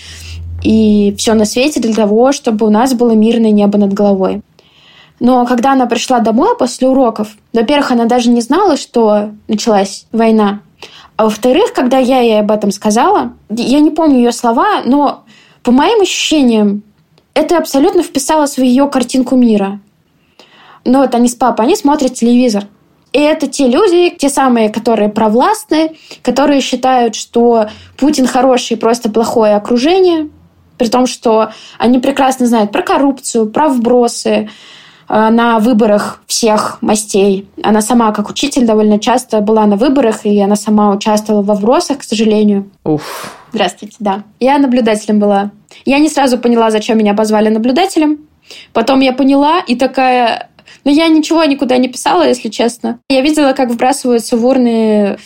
и 0.62 1.14
все 1.16 1.34
на 1.34 1.46
свете 1.46 1.80
для 1.80 1.94
того, 1.94 2.32
чтобы 2.32 2.66
у 2.66 2.70
нас 2.70 2.92
было 2.92 3.12
мирное 3.12 3.52
небо 3.52 3.78
над 3.78 3.94
головой. 3.94 4.42
Но 5.20 5.44
когда 5.46 5.72
она 5.72 5.86
пришла 5.86 6.18
домой 6.18 6.56
после 6.56 6.88
уроков, 6.88 7.28
во-первых, 7.52 7.92
она 7.92 8.06
даже 8.06 8.30
не 8.30 8.40
знала, 8.40 8.76
что 8.76 9.30
началась 9.48 10.06
война. 10.12 10.60
А 11.16 11.24
во-вторых, 11.24 11.74
когда 11.74 11.98
я 11.98 12.20
ей 12.20 12.40
об 12.40 12.50
этом 12.50 12.70
сказала, 12.70 13.34
я 13.50 13.80
не 13.80 13.90
помню 13.90 14.16
ее 14.16 14.32
слова, 14.32 14.80
но 14.84 15.24
по 15.62 15.70
моим 15.70 16.00
ощущениям, 16.00 16.82
это 17.34 17.58
абсолютно 17.58 18.02
вписалось 18.02 18.56
в 18.56 18.62
ее 18.62 18.88
картинку 18.88 19.36
мира. 19.36 19.80
Но 20.86 21.00
вот 21.00 21.14
они 21.14 21.28
с 21.28 21.34
папой, 21.34 21.66
они 21.66 21.76
смотрят 21.76 22.14
телевизор. 22.14 22.64
И 23.12 23.18
это 23.18 23.48
те 23.48 23.66
люди, 23.66 24.10
те 24.16 24.30
самые, 24.30 24.70
которые 24.70 25.10
провластные, 25.10 25.96
которые 26.22 26.60
считают, 26.60 27.14
что 27.14 27.68
Путин 27.98 28.26
хороший, 28.26 28.78
просто 28.78 29.10
плохое 29.10 29.56
окружение, 29.56 30.30
при 30.78 30.86
том, 30.86 31.06
что 31.06 31.50
они 31.78 31.98
прекрасно 31.98 32.46
знают 32.46 32.72
про 32.72 32.82
коррупцию, 32.82 33.50
про 33.50 33.68
вбросы 33.68 34.48
на 35.10 35.58
выборах 35.58 36.22
всех 36.26 36.78
мастей. 36.80 37.48
Она 37.62 37.80
сама, 37.82 38.12
как 38.12 38.30
учитель, 38.30 38.64
довольно 38.64 39.00
часто 39.00 39.40
была 39.40 39.66
на 39.66 39.76
выборах, 39.76 40.24
и 40.24 40.38
она 40.40 40.54
сама 40.54 40.90
участвовала 40.90 41.42
во 41.42 41.54
вбросах, 41.54 41.98
к 41.98 42.02
сожалению. 42.04 42.70
Уф. 42.84 43.36
Здравствуйте, 43.52 43.96
да. 43.98 44.22
Я 44.38 44.58
наблюдателем 44.58 45.18
была. 45.18 45.50
Я 45.84 45.98
не 45.98 46.08
сразу 46.08 46.38
поняла, 46.38 46.70
зачем 46.70 46.96
меня 46.96 47.14
позвали 47.14 47.48
наблюдателем. 47.48 48.20
Потом 48.72 49.00
я 49.00 49.12
поняла 49.12 49.60
и 49.60 49.74
такая, 49.74 50.48
но 50.84 50.90
я 50.90 51.08
ничего 51.08 51.44
никуда 51.44 51.76
не 51.76 51.88
писала, 51.88 52.26
если 52.26 52.48
честно. 52.48 53.00
Я 53.08 53.20
видела, 53.20 53.52
как 53.52 53.70
вбрасываются 53.70 54.36
в 54.36 54.46
урны 54.46 55.18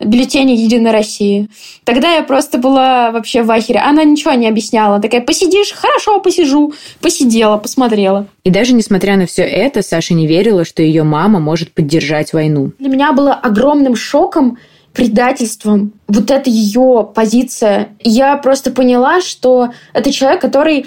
бюллетени 0.00 0.52
Единой 0.52 0.92
России. 0.92 1.48
Тогда 1.84 2.14
я 2.14 2.22
просто 2.22 2.58
была 2.58 3.10
вообще 3.10 3.42
в 3.42 3.50
ахере. 3.50 3.80
Она 3.80 4.04
ничего 4.04 4.32
не 4.32 4.48
объясняла. 4.48 5.00
Такая, 5.00 5.20
посидишь? 5.20 5.72
Хорошо, 5.72 6.20
посижу. 6.20 6.72
Посидела, 7.00 7.58
посмотрела. 7.58 8.26
И 8.44 8.50
даже 8.50 8.72
несмотря 8.72 9.16
на 9.16 9.26
все 9.26 9.42
это, 9.42 9.82
Саша 9.82 10.14
не 10.14 10.26
верила, 10.26 10.64
что 10.64 10.82
ее 10.82 11.02
мама 11.02 11.40
может 11.40 11.72
поддержать 11.72 12.32
войну. 12.32 12.72
Для 12.78 12.88
меня 12.88 13.12
было 13.12 13.34
огромным 13.34 13.94
шоком 13.94 14.58
предательством 14.92 15.92
вот 16.08 16.30
эта 16.30 16.50
ее 16.50 17.08
позиция. 17.14 17.90
Я 18.00 18.36
просто 18.36 18.70
поняла, 18.72 19.20
что 19.20 19.70
это 19.92 20.12
человек, 20.12 20.40
который 20.40 20.86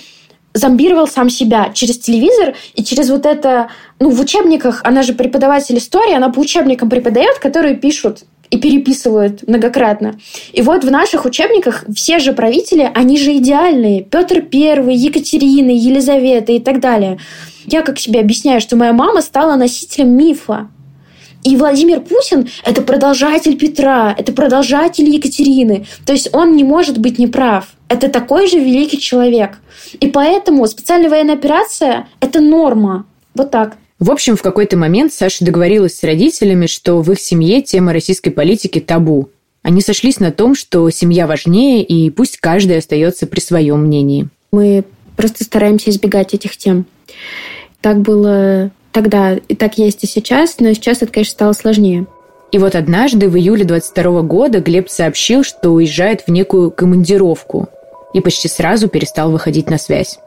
зомбировал 0.53 1.07
сам 1.07 1.29
себя 1.29 1.71
через 1.73 1.97
телевизор 1.99 2.55
и 2.75 2.83
через 2.83 3.09
вот 3.09 3.25
это... 3.25 3.69
Ну, 3.99 4.09
в 4.09 4.19
учебниках, 4.19 4.81
она 4.83 5.01
же 5.01 5.13
преподаватель 5.13 5.77
истории, 5.77 6.13
она 6.13 6.29
по 6.29 6.39
учебникам 6.39 6.89
преподает, 6.89 7.39
которые 7.39 7.75
пишут 7.75 8.25
и 8.53 8.57
переписывают 8.57 9.47
многократно. 9.47 10.19
И 10.51 10.61
вот 10.61 10.83
в 10.83 10.91
наших 10.91 11.25
учебниках 11.25 11.85
все 11.95 12.19
же 12.19 12.33
правители, 12.33 12.87
они 12.93 13.17
же 13.17 13.35
идеальные. 13.37 14.03
Петр 14.03 14.43
Первый, 14.43 14.95
Екатерина, 14.95 15.71
Елизавета 15.71 16.51
и 16.51 16.59
так 16.59 16.79
далее. 16.79 17.17
Я 17.65 17.81
как 17.81 17.97
себе 17.97 18.19
объясняю, 18.19 18.61
что 18.61 18.75
моя 18.75 18.93
мама 18.93 19.21
стала 19.21 19.55
носителем 19.55 20.15
мифа. 20.15 20.67
И 21.43 21.55
Владимир 21.55 21.99
Путин– 22.01 22.47
это 22.63 22.83
продолжатель 22.83 23.57
Петра, 23.57 24.13
это 24.15 24.31
продолжатель 24.33 25.09
Екатерины. 25.09 25.87
То 26.05 26.13
есть 26.13 26.29
он 26.31 26.55
не 26.55 26.63
может 26.63 26.99
быть 26.99 27.17
неправ. 27.17 27.69
Это 27.87 28.07
такой 28.07 28.47
же 28.47 28.59
великий 28.59 28.99
человек. 28.99 29.57
И 29.99 30.07
поэтому 30.07 30.67
специальная 30.67 31.09
военная 31.09 31.33
операция– 31.33 32.07
это 32.19 32.39
норма. 32.39 33.07
Вот 33.33 33.49
так. 33.49 33.77
В 34.03 34.11
общем, 34.11 34.35
в 34.35 34.41
какой-то 34.41 34.75
момент 34.75 35.13
Саша 35.13 35.45
договорилась 35.45 35.95
с 35.95 36.03
родителями, 36.03 36.65
что 36.65 37.01
в 37.01 37.09
их 37.09 37.21
семье 37.21 37.61
тема 37.61 37.93
российской 37.93 38.31
политики 38.31 38.81
табу. 38.81 39.29
Они 39.61 39.79
сошлись 39.79 40.19
на 40.19 40.33
том, 40.33 40.55
что 40.55 40.89
семья 40.89 41.25
важнее, 41.25 41.85
и 41.85 42.09
пусть 42.09 42.35
каждый 42.35 42.79
остается 42.79 43.27
при 43.27 43.39
своем 43.39 43.85
мнении. 43.85 44.27
Мы 44.51 44.83
просто 45.15 45.45
стараемся 45.45 45.89
избегать 45.89 46.33
этих 46.33 46.57
тем. 46.57 46.85
Так 47.79 48.01
было 48.01 48.71
тогда, 48.91 49.35
и 49.35 49.55
так 49.55 49.77
есть 49.77 50.03
и 50.03 50.07
сейчас, 50.07 50.59
но 50.59 50.73
сейчас 50.73 51.01
это, 51.01 51.13
конечно, 51.13 51.31
стало 51.31 51.53
сложнее. 51.53 52.05
И 52.51 52.57
вот 52.57 52.75
однажды, 52.75 53.29
в 53.29 53.37
июле 53.37 53.63
22 53.63 54.21
года, 54.23 54.59
Глеб 54.59 54.89
сообщил, 54.89 55.45
что 55.45 55.69
уезжает 55.69 56.23
в 56.27 56.29
некую 56.29 56.71
командировку 56.71 57.69
и 58.13 58.19
почти 58.19 58.49
сразу 58.49 58.89
перестал 58.89 59.31
выходить 59.31 59.69
на 59.69 59.77
связь. 59.77 60.19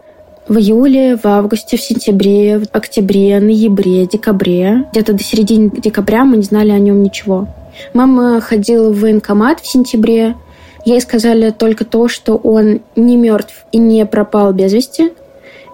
В 0.48 0.58
июле, 0.58 1.16
в 1.16 1.26
августе, 1.26 1.76
в 1.76 1.80
сентябре, 1.80 2.60
в 2.60 2.66
октябре, 2.70 3.40
ноябре, 3.40 4.06
декабре. 4.06 4.86
Где-то 4.92 5.14
до 5.14 5.22
середины 5.24 5.70
декабря 5.70 6.24
мы 6.24 6.36
не 6.36 6.44
знали 6.44 6.70
о 6.70 6.78
нем 6.78 7.02
ничего. 7.02 7.48
Мама 7.94 8.40
ходила 8.40 8.90
в 8.90 9.00
военкомат 9.00 9.58
в 9.58 9.66
сентябре. 9.66 10.36
Ей 10.84 11.00
сказали 11.00 11.50
только 11.50 11.84
то, 11.84 12.06
что 12.06 12.36
он 12.36 12.80
не 12.94 13.16
мертв 13.16 13.64
и 13.72 13.78
не 13.78 14.06
пропал 14.06 14.52
без 14.52 14.72
вести, 14.72 15.12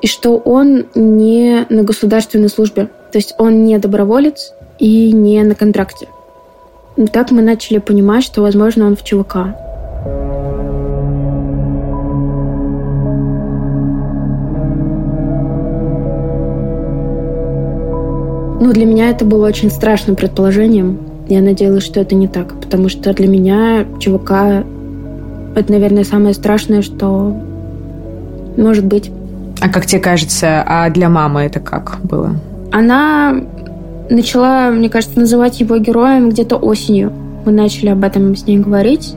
и 0.01 0.07
что 0.07 0.39
он 0.39 0.87
не 0.95 1.67
на 1.69 1.83
государственной 1.83 2.49
службе. 2.49 2.89
То 3.13 3.19
есть 3.19 3.35
он 3.37 3.65
не 3.65 3.79
доброволец 3.79 4.55
и 4.79 5.13
не 5.13 5.43
на 5.43 5.55
контракте. 5.55 6.09
И 6.97 7.07
так 7.07 7.31
мы 7.31 7.43
начали 7.43 7.77
понимать, 7.77 8.25
что, 8.25 8.41
возможно, 8.41 8.87
он 8.87 8.97
в 8.97 9.05
ЧВК. 9.05 9.55
Ну, 18.63 18.73
для 18.73 18.87
меня 18.87 19.11
это 19.11 19.25
было 19.25 19.49
очень 19.49 19.73
страшным 19.73 20.15
предположением. 20.15 21.01
Я 21.29 21.41
надеялась, 21.41 21.83
что 21.83 21.99
это 21.99 22.15
не 22.15 22.29
так, 22.29 22.55
потому 22.61 22.89
что 22.89 23.13
для 23.13 23.27
меня 23.27 23.85
ЧВК— 23.99 24.31
это, 25.57 25.73
наверное, 25.73 26.05
самое 26.05 26.33
страшное, 26.33 26.81
что 26.83 27.37
может 28.57 28.85
быть. 28.85 29.11
А 29.61 29.69
как 29.69 29.87
тебе 29.87 30.01
кажется, 30.01 30.63
а 30.65 30.89
для 30.91 31.09
мамы 31.09 31.41
это 31.41 31.59
как 31.59 31.99
было? 32.05 32.37
Она 32.71 33.35
начала, 34.09 34.71
мне 34.71 34.89
кажется, 34.89 35.19
называть 35.19 35.59
его 35.59 35.77
героем 35.79 36.31
где-то 36.31 36.55
осенью. 36.55 37.13
Мы 37.45 37.51
начали 37.51 37.89
об 37.89 38.05
этом 38.05 38.37
с 38.37 38.47
ней 38.47 38.59
говорить. 38.59 39.17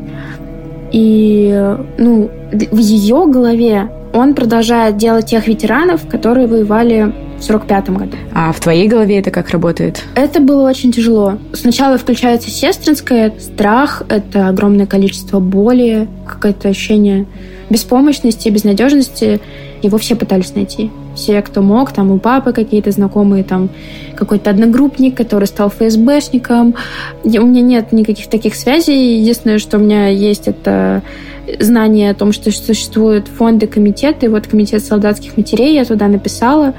И, 0.92 1.76
ну, 2.00 2.32
в 2.52 2.78
ее 2.80 3.28
голове 3.28 3.92
он 4.12 4.34
продолжает 4.34 4.98
делать 4.98 5.28
тех 5.28 5.46
ветеранов, 5.48 6.08
которые 6.08 6.48
воевали 6.48 7.14
в 7.40 7.44
45 7.44 7.90
году. 7.90 8.18
А 8.34 8.52
в 8.52 8.60
твоей 8.60 8.88
голове 8.88 9.20
это 9.20 9.32
как 9.32 9.50
работает? 9.50 10.04
Это 10.16 10.40
было 10.40 10.70
очень 10.70 10.92
тяжело. 10.92 11.38
Сначала 11.54 11.98
включается 11.98 12.50
сестринское, 12.50 13.34
страх, 13.40 14.04
это 14.10 14.48
огромное 14.48 14.86
количество 14.86 15.40
боли, 15.40 16.08
какое-то 16.28 16.70
ощущение 16.70 17.26
беспомощности, 17.70 18.50
безнадежности. 18.50 19.40
Его 19.82 19.98
все 19.98 20.16
пытались 20.16 20.56
найти. 20.56 20.92
Все, 21.16 21.42
кто 21.42 21.62
мог, 21.62 21.92
там 21.92 22.12
у 22.12 22.18
папы 22.18 22.54
какие-то 22.54 22.92
знакомые, 22.92 23.44
там 23.44 23.70
какой-то 24.16 24.50
одногруппник, 24.50 25.16
который 25.16 25.46
стал 25.46 25.70
ФСБшником. 25.70 26.76
У 27.24 27.30
меня 27.30 27.62
нет 27.62 27.92
никаких 27.92 28.28
таких 28.28 28.56
связей. 28.56 29.20
Единственное, 29.20 29.60
что 29.60 29.78
у 29.78 29.82
меня 29.82 30.08
есть, 30.08 30.48
это 30.48 31.04
знание 31.60 32.12
о 32.12 32.16
том, 32.16 32.32
что 32.32 32.52
существуют 32.52 33.28
фонды, 33.28 33.68
комитеты. 33.68 34.30
Вот 34.30 34.48
комитет 34.48 34.84
солдатских 34.84 35.38
матерей 35.38 35.76
я 35.76 35.86
туда 35.86 36.08
написала. 36.08 36.74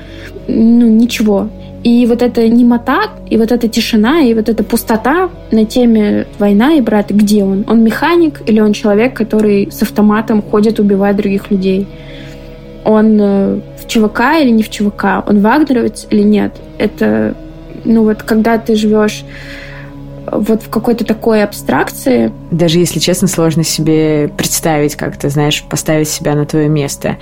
Ну, 0.48 0.86
ничего. 0.86 1.48
И 1.82 2.04
вот 2.06 2.22
эта 2.22 2.48
немота, 2.48 3.10
и 3.30 3.36
вот 3.36 3.52
эта 3.52 3.68
тишина, 3.68 4.20
и 4.22 4.34
вот 4.34 4.48
эта 4.48 4.64
пустота 4.64 5.30
на 5.52 5.64
теме 5.64 6.26
война 6.38 6.74
и 6.74 6.80
брат, 6.80 7.10
где 7.10 7.44
он? 7.44 7.64
Он 7.68 7.84
механик 7.84 8.42
или 8.46 8.60
он 8.60 8.72
человек, 8.72 9.14
который 9.14 9.70
с 9.70 9.82
автоматом 9.82 10.42
ходит 10.42 10.80
убивать 10.80 11.16
других 11.16 11.50
людей? 11.50 11.86
Он 12.84 13.18
э, 13.20 13.60
в 13.80 13.86
ЧВК 13.86 14.20
или 14.40 14.50
не 14.50 14.62
в 14.62 14.70
ЧВК? 14.70 15.24
Он 15.28 15.40
вагнеровец 15.40 16.06
или 16.10 16.22
нет? 16.22 16.56
Это, 16.78 17.36
ну 17.84 18.02
вот, 18.02 18.22
когда 18.22 18.58
ты 18.58 18.74
живешь 18.74 19.24
вот 20.30 20.62
в 20.62 20.68
какой-то 20.68 21.04
такой 21.04 21.42
абстракции. 21.44 22.32
Даже 22.50 22.78
если 22.78 22.98
честно, 22.98 23.28
сложно 23.28 23.62
себе 23.62 24.28
представить, 24.36 24.96
как 24.96 25.16
ты 25.16 25.28
знаешь, 25.28 25.64
поставить 25.68 26.08
себя 26.08 26.34
на 26.34 26.46
твое 26.46 26.68
место. 26.68 27.16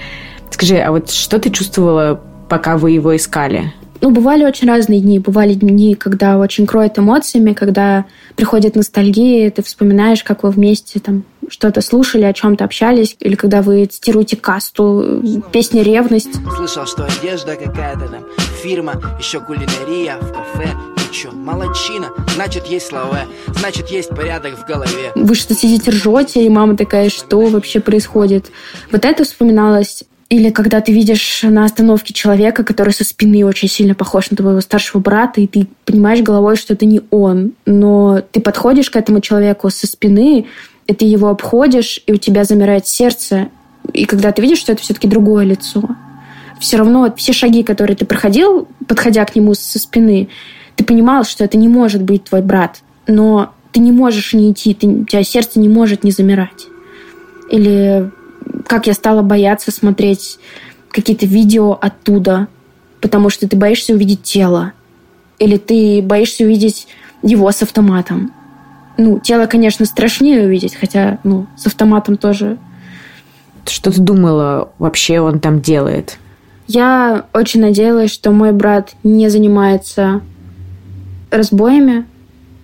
Скажи, 0.51 0.79
а 0.79 0.91
вот 0.91 1.11
что 1.11 1.39
ты 1.39 1.51
чувствовала, 1.51 2.21
пока 2.49 2.77
вы 2.77 2.93
его 2.93 3.15
искали? 3.17 3.73
Ну, 4.01 4.11
бывали 4.11 4.45
очень 4.45 4.69
разные 4.69 5.01
дни. 5.01 5.19
Бывали 5.19 5.55
дни, 5.55 5.95
когда 5.95 6.39
очень 6.39 6.67
кроет 6.67 6.99
эмоциями, 6.99 7.55
когда 7.55 8.05
приходит 8.37 8.77
ностальгия, 8.77 9.51
ты 9.51 9.63
вспоминаешь, 9.63 10.23
как 10.23 10.43
вы 10.43 10.51
вместе 10.51 11.01
там 11.01 11.25
что-то 11.49 11.81
слушали, 11.81 12.25
о 12.25 12.33
чем-то 12.33 12.65
общались, 12.65 13.17
или 13.21 13.35
когда 13.35 13.63
вы 13.63 13.87
цитируете 13.87 14.37
касту, 14.37 15.23
песни 15.53 15.81
«Ревность». 15.81 16.35
Слышал, 16.57 16.87
что 16.87 17.07
одежда 17.07 17.57
какая-то 17.57 18.09
там, 18.09 18.25
фирма, 18.63 18.95
еще 19.19 19.41
кулинария 19.41 20.17
в 20.17 20.33
кафе, 20.33 20.71
ничего, 21.09 21.33
молодчина, 21.33 22.09
значит, 22.35 22.67
есть 22.67 22.87
слова, 22.87 23.21
значит, 23.59 23.89
есть 23.89 24.11
порядок 24.11 24.59
в 24.59 24.67
голове. 24.67 25.13
Вы 25.15 25.35
что 25.35 25.55
сидите 25.55 25.91
ржете, 25.91 26.45
и 26.45 26.49
мама 26.49 26.77
такая, 26.77 27.09
что 27.09 27.41
вообще 27.47 27.81
происходит? 27.81 28.51
Вот 28.91 29.05
это 29.05 29.25
вспоминалось 29.25 30.05
Или 30.35 30.51
когда 30.51 30.81
ты 30.81 30.91
видишь 30.91 31.43
на 31.45 31.65
остановке 31.65 32.13
человека, 32.13 32.65
который 32.65 32.93
со 32.93 33.05
спины 33.05 33.47
очень 33.47 33.69
сильно 33.69 33.95
похож 33.95 34.33
на 34.33 34.37
твоего 34.37 34.61
старшего 34.61 35.01
брата, 35.01 35.41
и 35.41 35.47
ты 35.47 35.69
понимаешь 35.85 36.23
головой, 36.23 36.57
что 36.57 36.75
это 36.75 36.87
не 36.87 37.03
он. 37.13 37.53
Но 37.67 38.21
ты 38.33 38.41
подходишь 38.41 38.91
к 38.91 38.97
этому 38.97 39.21
человеку 39.21 39.71
со 39.71 39.87
спины, 39.87 40.47
и 40.89 40.93
ты 40.93 41.05
его 41.05 41.29
обходишь, 41.29 42.03
и 42.09 42.13
у 42.13 42.17
тебя 42.17 42.43
замирает 42.43 42.89
сердце. 42.89 43.47
И 43.93 44.07
когда 44.07 44.33
ты 44.33 44.43
видишь, 44.43 44.59
что 44.59 44.73
это 44.73 44.83
все-таки 44.83 45.07
другое 45.07 45.45
лицо, 45.45 45.85
все 46.59 46.79
равно 46.79 47.15
все 47.17 47.33
шаги, 47.33 47.63
которые 47.63 47.97
ты 47.97 48.05
проходил, 48.05 48.67
подходя 48.89 49.25
к 49.27 49.37
нему 49.37 49.55
со 49.55 49.79
спины, 49.79 50.31
ты 50.75 50.83
понимал, 50.83 51.23
что 51.23 51.45
это 51.45 51.57
не 51.57 51.69
может 51.69 52.03
быть 52.03 52.25
твой 52.25 52.43
брат. 52.43 52.81
Но 53.07 53.53
ты 53.71 53.79
не 53.79 53.93
можешь 53.93 54.33
не 54.33 54.51
идти, 54.51 54.75
ты, 54.75 54.89
у 54.89 55.05
тебя 55.05 55.23
сердце 55.23 55.61
не 55.61 55.69
может 55.69 56.03
не 56.03 56.11
замирать. 56.11 56.67
Или 57.53 58.11
как 58.67 58.87
я 58.87 58.95
стала 58.95 59.23
бояться 59.23 59.71
смотреть 59.71 60.39
какие-то 60.91 61.27
видео 61.27 61.73
оттуда, 61.73 62.49
потому 63.01 63.31
что 63.31 63.49
ты 63.49 63.57
боишься 63.57 63.95
увидеть 63.95 64.23
тело. 64.23 64.73
Или 65.39 65.57
ты 65.57 66.01
боишься 66.03 66.45
увидеть 66.45 66.87
его 67.23 67.51
с 67.51 67.63
автоматом. 67.63 68.33
Ну, 68.97 69.19
тело, 69.19 69.47
конечно, 69.47 69.87
страшнее 69.87 70.45
увидеть, 70.45 70.77
хотя, 70.77 71.19
ну, 71.25 71.47
с 71.57 71.67
автоматом 71.67 72.17
тоже. 72.17 72.59
Что 73.67 73.91
ты 73.91 74.01
думала 74.01 74.71
вообще 74.79 75.21
он 75.21 75.41
там 75.41 75.61
делает? 75.61 76.19
Я 76.67 77.27
очень 77.35 77.61
надеялась, 77.61 78.13
что 78.13 78.31
мой 78.31 78.53
брат 78.53 78.95
не 79.03 79.29
занимается 79.29 80.23
разбоями. 81.31 82.07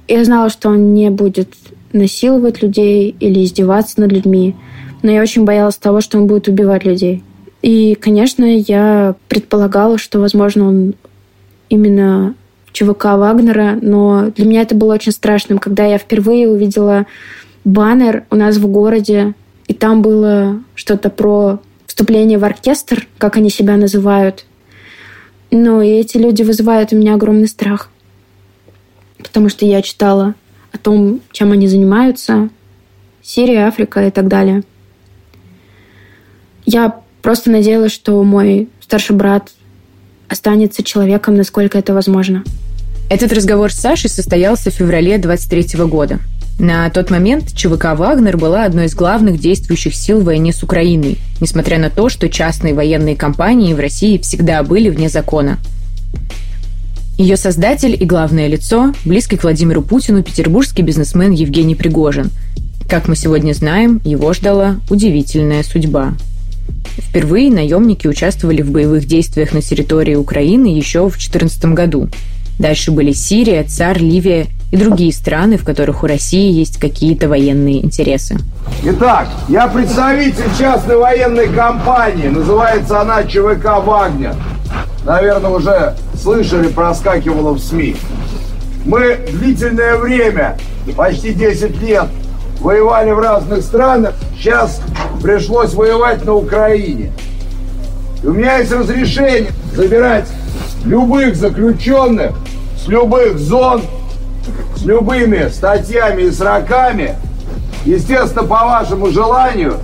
Я 0.09 0.25
знала, 0.25 0.51
что 0.51 0.69
он 0.69 0.95
не 0.95 1.11
будет 1.11 1.55
насиловать 1.93 2.63
людей 2.63 3.15
или 3.19 3.45
издеваться 3.45 4.01
над 4.01 4.13
людьми 4.13 4.55
но 5.03 5.11
я 5.11 5.23
очень 5.23 5.45
боялась 5.45 5.77
того, 5.77 6.01
что 6.01 6.19
он 6.19 6.27
будет 6.27 6.49
убивать 6.49 6.85
людей. 6.85 7.23
И, 7.63 7.95
конечно, 7.95 8.45
я 8.45 9.15
предполагала, 9.29 9.99
что, 9.99 10.19
возможно, 10.19 10.69
он 10.69 10.95
именно 11.69 12.35
ЧВК 12.73 13.05
Вагнера, 13.17 13.79
но 13.81 14.31
для 14.35 14.47
меня 14.47 14.63
это 14.63 14.75
было 14.75 14.95
очень 14.95 15.13
страшным, 15.13 15.59
когда 15.59 15.85
я 15.85 15.99
впервые 15.99 16.49
увидела 16.49 17.07
баннер 17.65 18.25
у 18.31 18.37
нас 18.37 18.57
в 18.57 18.67
городе, 18.67 19.35
и 19.67 19.75
там 19.75 20.03
было 20.03 20.63
что-то 20.75 21.11
про 21.11 21.61
вступление 21.87 22.39
в 22.39 22.45
оркестр, 22.45 23.07
как 23.19 23.37
они 23.37 23.51
себя 23.51 23.77
называют. 23.77 24.47
Ну, 25.51 25.83
и 25.83 25.89
эти 25.89 26.17
люди 26.17 26.43
вызывают 26.43 26.93
у 26.93 26.97
меня 26.97 27.15
огромный 27.15 27.49
страх, 27.49 27.91
потому 29.19 29.49
что 29.49 29.67
я 29.67 29.83
читала 29.83 30.35
о 30.73 30.79
том, 30.79 31.21
чем 31.33 31.53
они 31.53 31.67
занимаются, 31.67 32.49
Сирия, 33.23 33.67
Африка 33.67 34.07
и 34.07 34.11
так 34.11 34.29
далее. 34.29 34.63
Я 36.65 37.01
просто 37.23 37.51
надеялась, 37.51 37.93
что 37.93 38.23
мой 38.23 38.69
старший 38.81 39.17
брат 39.17 39.51
останется 40.29 40.83
человеком, 40.83 41.35
насколько 41.35 41.79
это 41.79 41.95
возможно. 41.95 42.45
Этот 43.09 43.33
разговор 43.33 43.73
с 43.73 43.77
Сашей 43.77 44.09
состоялся 44.09 44.71
в 44.71 44.75
феврале 44.75 45.19
23 45.19 45.85
года. 45.85 46.21
На 46.61 46.89
тот 46.91 47.11
момент 47.11 47.53
ЧВК 47.57 47.97
«Вагнер» 47.97 48.37
была 48.37 48.65
одной 48.65 48.85
из 48.85 48.95
главных 48.95 49.41
действующих 49.41 49.95
сил 49.95 50.21
в 50.21 50.25
войне 50.25 50.53
с 50.53 50.63
Украиной, 50.63 51.19
несмотря 51.41 51.79
на 51.79 51.91
то, 51.91 52.09
что 52.09 52.29
частные 52.29 52.75
военные 52.75 53.17
компании 53.17 53.73
в 53.73 53.81
России 53.81 54.19
всегда 54.19 54.63
были 54.63 54.91
вне 54.91 55.09
закона. 55.09 55.59
Ее 57.19 57.37
создатель 57.37 57.97
и 58.01 58.05
главное 58.05 58.47
лицо– 58.47 58.95
близкий 59.05 59.37
к 59.37 59.43
Владимиру 59.43 59.83
Путину 59.83 60.23
петербургский 60.23 60.83
бизнесмен 60.83 61.33
Евгений 61.33 61.75
Пригожин. 61.75 62.31
Как 62.89 63.09
мы 63.09 63.17
сегодня 63.17 63.53
знаем, 63.55 64.01
его 64.05 64.33
ждала 64.33 64.77
удивительная 64.89 65.63
судьба– 65.63 66.15
Впервые 66.99 67.51
наемники 67.51 68.07
участвовали 68.07 68.63
в 68.63 68.71
боевых 68.71 69.07
действиях 69.07 69.53
на 69.53 69.63
территории 69.63 70.15
Украины 70.15 70.67
еще 70.67 71.01
в 71.09 71.13
2014 71.13 71.65
году. 71.67 72.09
Дальше 72.59 72.91
были 72.91 73.13
Сирия, 73.13 73.65
ЦАР, 73.65 73.99
Ливия 73.99 74.47
и 74.71 74.77
другие 74.77 75.13
страны, 75.13 75.57
в 75.57 75.65
которых 75.65 76.05
у 76.05 76.07
России 76.07 76.53
есть 76.53 76.79
какие-то 76.79 77.29
военные 77.29 77.85
интересы. 77.85 78.37
Итак, 78.85 79.29
я 79.49 79.67
представитель 79.67 80.45
частной 80.59 80.97
военной 80.97 81.49
компании. 81.49 82.29
Называется 82.29 83.01
она 83.01 83.25
ЧВК 83.25 83.83
«Вагнер». 83.83 84.35
Наверное, 85.05 85.51
уже 85.51 85.97
слышали, 86.15 86.69
проскакивало 86.69 87.53
в 87.53 87.59
СМИ. 87.59 87.97
Мы 88.85 89.19
длительное 89.33 89.97
время, 89.97 90.59
почти 90.97 91.33
10 91.33 91.81
лет, 91.81 92.09
воевали 92.61 93.11
в 93.11 93.19
разных 93.19 93.63
странах. 93.63 94.15
Сейчас 94.37 94.81
пришлось 95.23 95.75
воевать 95.75 96.25
на 96.25 96.35
Украине. 96.35 97.13
И 98.23 98.27
у 98.27 98.33
меня 98.33 98.59
есть 98.59 98.73
разрешение 98.73 99.51
забирать 99.75 100.27
любых 100.85 101.37
заключенных 101.37 102.33
с 102.83 102.89
любых 102.89 103.39
зон, 103.39 103.83
с 104.77 104.83
любыми 104.83 105.49
статьями 105.51 106.23
и 106.23 106.31
сроками, 106.31 107.17
естественно, 107.85 108.45
по 108.45 108.65
вашему 108.65 109.11
желанию, 109.11 109.75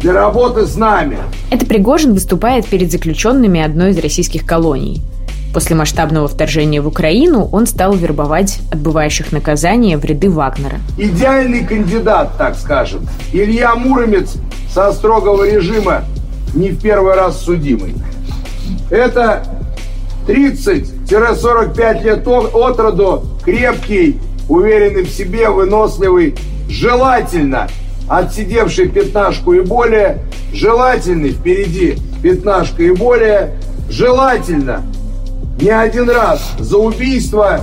для 0.00 0.12
работы 0.12 0.66
с 0.66 0.76
нами. 0.76 1.16
Это 1.50 1.64
Пригожин 1.64 2.12
выступает 2.12 2.66
перед 2.66 2.92
заключенными 2.92 3.60
одной 3.62 3.90
из 3.90 3.98
российских 3.98 4.44
колоний– 4.44 5.02
После 5.54 5.76
масштабного 5.76 6.26
вторжения 6.26 6.82
в 6.82 6.88
Украину 6.88 7.48
он 7.52 7.66
стал 7.66 7.94
вербовать 7.94 8.58
отбывающих 8.72 9.30
наказания 9.30 9.96
в 9.96 10.04
ряды 10.04 10.28
Вагнера. 10.28 10.80
Идеальный 10.98 11.64
кандидат, 11.64 12.32
так 12.36 12.56
скажем. 12.56 13.06
Илья 13.32 13.76
Муромец 13.76 14.34
со 14.68 14.92
строгого 14.92 15.48
режима 15.48 16.02
не 16.54 16.70
в 16.70 16.82
первый 16.82 17.14
раз 17.14 17.40
судимый. 17.40 17.94
Это 18.90 19.44
30-45 20.26 22.02
лет 22.02 22.26
от 22.26 22.80
роду, 22.80 23.22
крепкий, 23.44 24.18
уверенный 24.48 25.04
в 25.04 25.10
себе, 25.10 25.48
выносливый, 25.50 26.34
желательно 26.68 27.68
отсидевший 28.08 28.88
пятнашку 28.88 29.52
и 29.52 29.60
более, 29.60 30.18
желательный 30.52 31.30
впереди 31.30 31.96
пятнашка 32.24 32.82
и 32.82 32.90
более, 32.90 33.54
желательно 33.88 34.82
не 35.60 35.70
один 35.70 36.10
раз 36.10 36.52
за 36.58 36.78
убийство, 36.78 37.60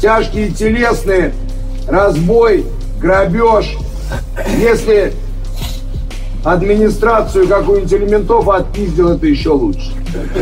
тяжкие 0.00 0.50
телесные, 0.50 1.32
разбой, 1.88 2.66
грабеж. 3.00 3.76
Если 4.58 5.12
администрацию 6.44 7.46
какую-нибудь 7.46 7.92
элементов 7.92 8.48
отпиздил, 8.48 9.10
это 9.10 9.26
еще 9.26 9.50
лучше. 9.50 9.92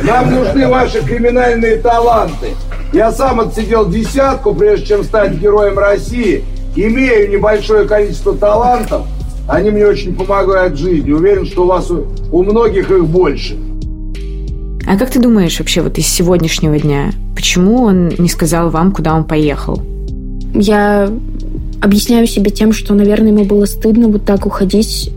Нам 0.03 0.35
нужны 0.35 0.69
ваши 0.69 1.01
криминальные 1.03 1.77
таланты. 1.77 2.55
Я 2.93 3.13
сам 3.13 3.41
отсидел 3.41 3.89
десятку, 3.89 4.55
прежде 4.55 4.87
чем 4.87 5.05
стать 5.05 5.35
героем 5.35 5.79
России. 5.79 6.45
Имею 6.75 7.31
небольшое 7.31 7.87
количество 7.87 8.35
талантов. 8.35 9.03
Они 9.49 9.71
мне 9.71 9.87
очень 9.87 10.15
помогают 10.15 10.75
в 10.75 10.79
жизни. 10.79 11.11
Уверен, 11.13 11.47
что 11.47 11.65
у 11.65 11.67
вас 11.67 11.91
у, 11.91 12.43
многих 12.43 12.91
их 12.91 13.05
больше. 13.07 13.59
А 14.87 14.97
как 14.97 15.11
ты 15.11 15.21
думаешь 15.21 15.59
вообще 15.59 15.83
вот 15.83 15.99
из 15.99 16.07
сегодняшнего 16.07 16.79
дня, 16.79 17.13
почему 17.35 17.83
он 17.83 18.09
не 18.19 18.29
сказал 18.29 18.71
вам, 18.71 18.93
куда 18.93 19.15
он 19.15 19.25
поехал? 19.25 19.83
Я 20.55 21.11
объясняю 21.81 22.27
себе 22.27 22.51
тем, 22.51 22.73
что, 22.73 22.95
наверное, 22.95 23.29
ему 23.29 23.45
было 23.45 23.67
стыдно 23.67 24.09
вот 24.09 24.25
так 24.25 24.47
уходить. 24.47 25.11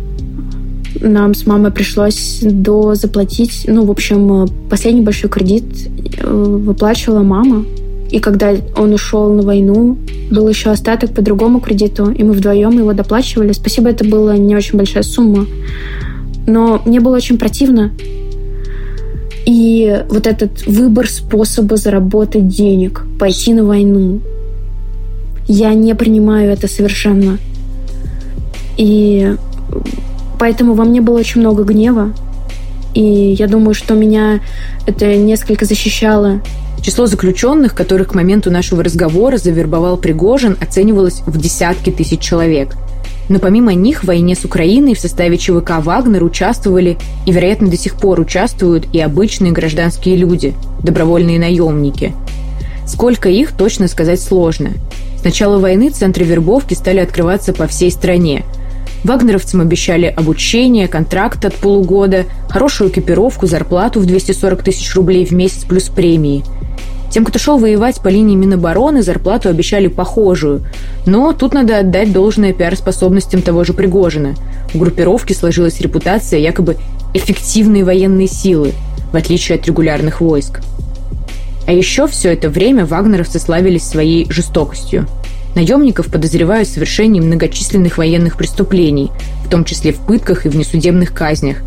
Нам 1.02 1.34
с 1.34 1.48
мамой 1.48 1.72
пришлось 1.72 2.40
до 2.42 2.96
заплатить. 2.96 3.66
Ну, 3.68 3.86
в 3.86 3.92
общем, 3.92 4.48
последний 4.70 5.02
большой 5.02 5.30
кредит 5.30 5.66
э, 6.18 6.32
выплачивала 6.32 7.24
мама. 7.24 7.66
И 8.12 8.20
когда 8.20 8.54
он 8.78 8.94
ушел 8.94 9.34
на 9.34 9.42
войну, 9.42 9.98
был 10.30 10.48
еще 10.48 10.70
остаток 10.70 11.16
по 11.16 11.24
другому 11.24 11.60
кредиту, 11.60 12.12
и 12.12 12.24
мы 12.24 12.34
вдвоем 12.34 12.78
его 12.78 12.94
доплачивали. 12.94 13.54
Спасибо, 13.54 13.90
это 13.90 14.06
была 14.06 14.38
не 14.38 14.56
очень 14.56 14.78
большая 14.78 15.04
сумма. 15.04 15.48
Но 16.46 16.82
мне 16.86 17.00
было 17.00 17.16
очень 17.16 17.40
противно, 17.40 17.92
и 19.46 20.04
вот 20.10 20.28
этот 20.28 20.66
выбор 20.66 21.10
способа 21.10 21.76
заработать 21.76 22.48
денег, 22.48 23.06
пойти 23.20 23.54
на 23.54 23.66
войну, 23.66 24.22
я 25.48 25.74
не 25.74 25.94
принимаю 25.96 26.52
это 26.52 26.68
совершенно. 26.68 27.38
И 28.78 29.36
поэтому 30.40 30.74
во 30.74 30.86
мне 30.86 31.02
было 31.02 31.20
очень 31.20 31.42
много 31.42 31.64
гнева. 31.64 32.14
И 32.94 33.36
я 33.38 33.48
думаю, 33.48 33.74
что 33.74 33.96
меня 33.96 34.40
это 34.86 35.16
несколько 35.16 35.66
защищало. 35.66 36.42
Число 36.82 37.06
заключенных, 37.08 37.74
которых 37.74 38.10
к 38.10 38.16
моменту 38.16 38.52
нашего 38.52 38.84
разговора 38.84 39.38
завербовал 39.38 39.98
Пригожин, 39.98 40.58
оценивалось 40.62 41.22
в 41.26 41.38
десятки 41.40 41.90
тысяч 41.90 42.20
человек– 42.20 42.76
но 43.30 43.40
помимо 43.40 43.74
них 43.74 44.04
в 44.04 44.08
войне 44.08 44.36
с 44.36 44.46
Украиной 44.46 44.96
в 44.96 45.00
составе 45.00 45.38
ЧВК 45.38 45.80
«Вагнер» 45.80 46.24
участвовали 46.24 46.98
и, 47.26 47.32
вероятно, 47.32 47.68
до 47.70 47.78
сих 47.78 47.96
пор 47.96 48.20
участвуют 48.20 48.88
и 48.94 49.00
обычные 49.00 49.52
гражданские 49.52 50.16
люди, 50.16 50.54
добровольные 50.82 51.40
наемники. 51.40 52.14
Сколько 52.86 53.30
их, 53.30 53.54
точно 53.54 53.88
сказать 53.88 54.22
сложно. 54.22 54.72
С 55.18 55.24
начала 55.24 55.58
войны 55.58 55.90
центры 55.90 56.26
вербовки 56.26 56.74
стали 56.74 57.00
открываться 57.00 57.54
по 57.54 57.68
всей 57.68 57.92
стране. 57.92 58.44
Вагнеровцам 59.04 59.62
обещали 59.62 60.06
обучение, 60.06 60.88
контракт 60.88 61.44
от 61.46 61.56
полугода, 61.56 62.26
хорошую 62.50 62.90
экипировку, 62.90 63.48
зарплату 63.48 64.00
в 64.00 64.06
240 64.06 64.64
тысяч 64.64 64.94
рублей 64.96 65.26
в 65.26 65.32
месяц 65.32 65.64
плюс 65.64 65.90
премии. 65.90 66.44
Тем, 67.14 67.26
кто 67.26 67.38
шел 67.38 67.60
воевать 67.60 68.02
по 68.02 68.08
линии 68.08 68.36
Минобороны, 68.36 69.04
зарплату 69.04 69.48
обещали 69.48 69.86
похожую. 69.86 70.66
Но 71.06 71.32
тут 71.32 71.54
надо 71.54 71.78
отдать 71.78 72.12
должное 72.12 72.54
пиар-способностям 72.54 73.44
того 73.44 73.64
же 73.64 73.74
Пригожина. 73.74 74.34
У 74.74 74.80
группировки 74.80 75.34
сложилась 75.34 75.80
репутация 75.80 76.40
якобы 76.40 76.78
эффективной 77.14 77.84
военной 77.84 78.28
силы, 78.28 78.72
в 79.12 79.16
отличие 79.16 79.60
от 79.60 79.68
регулярных 79.68 80.22
войск. 80.22 80.62
А 81.68 81.72
еще 81.72 82.08
все 82.08 82.34
это 82.34 82.50
время 82.50 82.84
вагнеровцы 82.88 83.38
славились 83.38 83.84
своей 83.84 84.26
жестокостью– 84.32 85.06
Наемников 85.56 86.08
подозревают 86.08 86.68
в 86.68 86.74
совершении 86.74 87.22
многочисленных 87.22 88.00
военных 88.00 88.38
преступлений, 88.38 89.12
в 89.46 89.50
том 89.50 89.66
числе 89.66 89.94
в 89.94 90.00
пытках 90.00 90.48
и 90.48 90.50
в 90.50 90.56
казнях. 91.14 91.58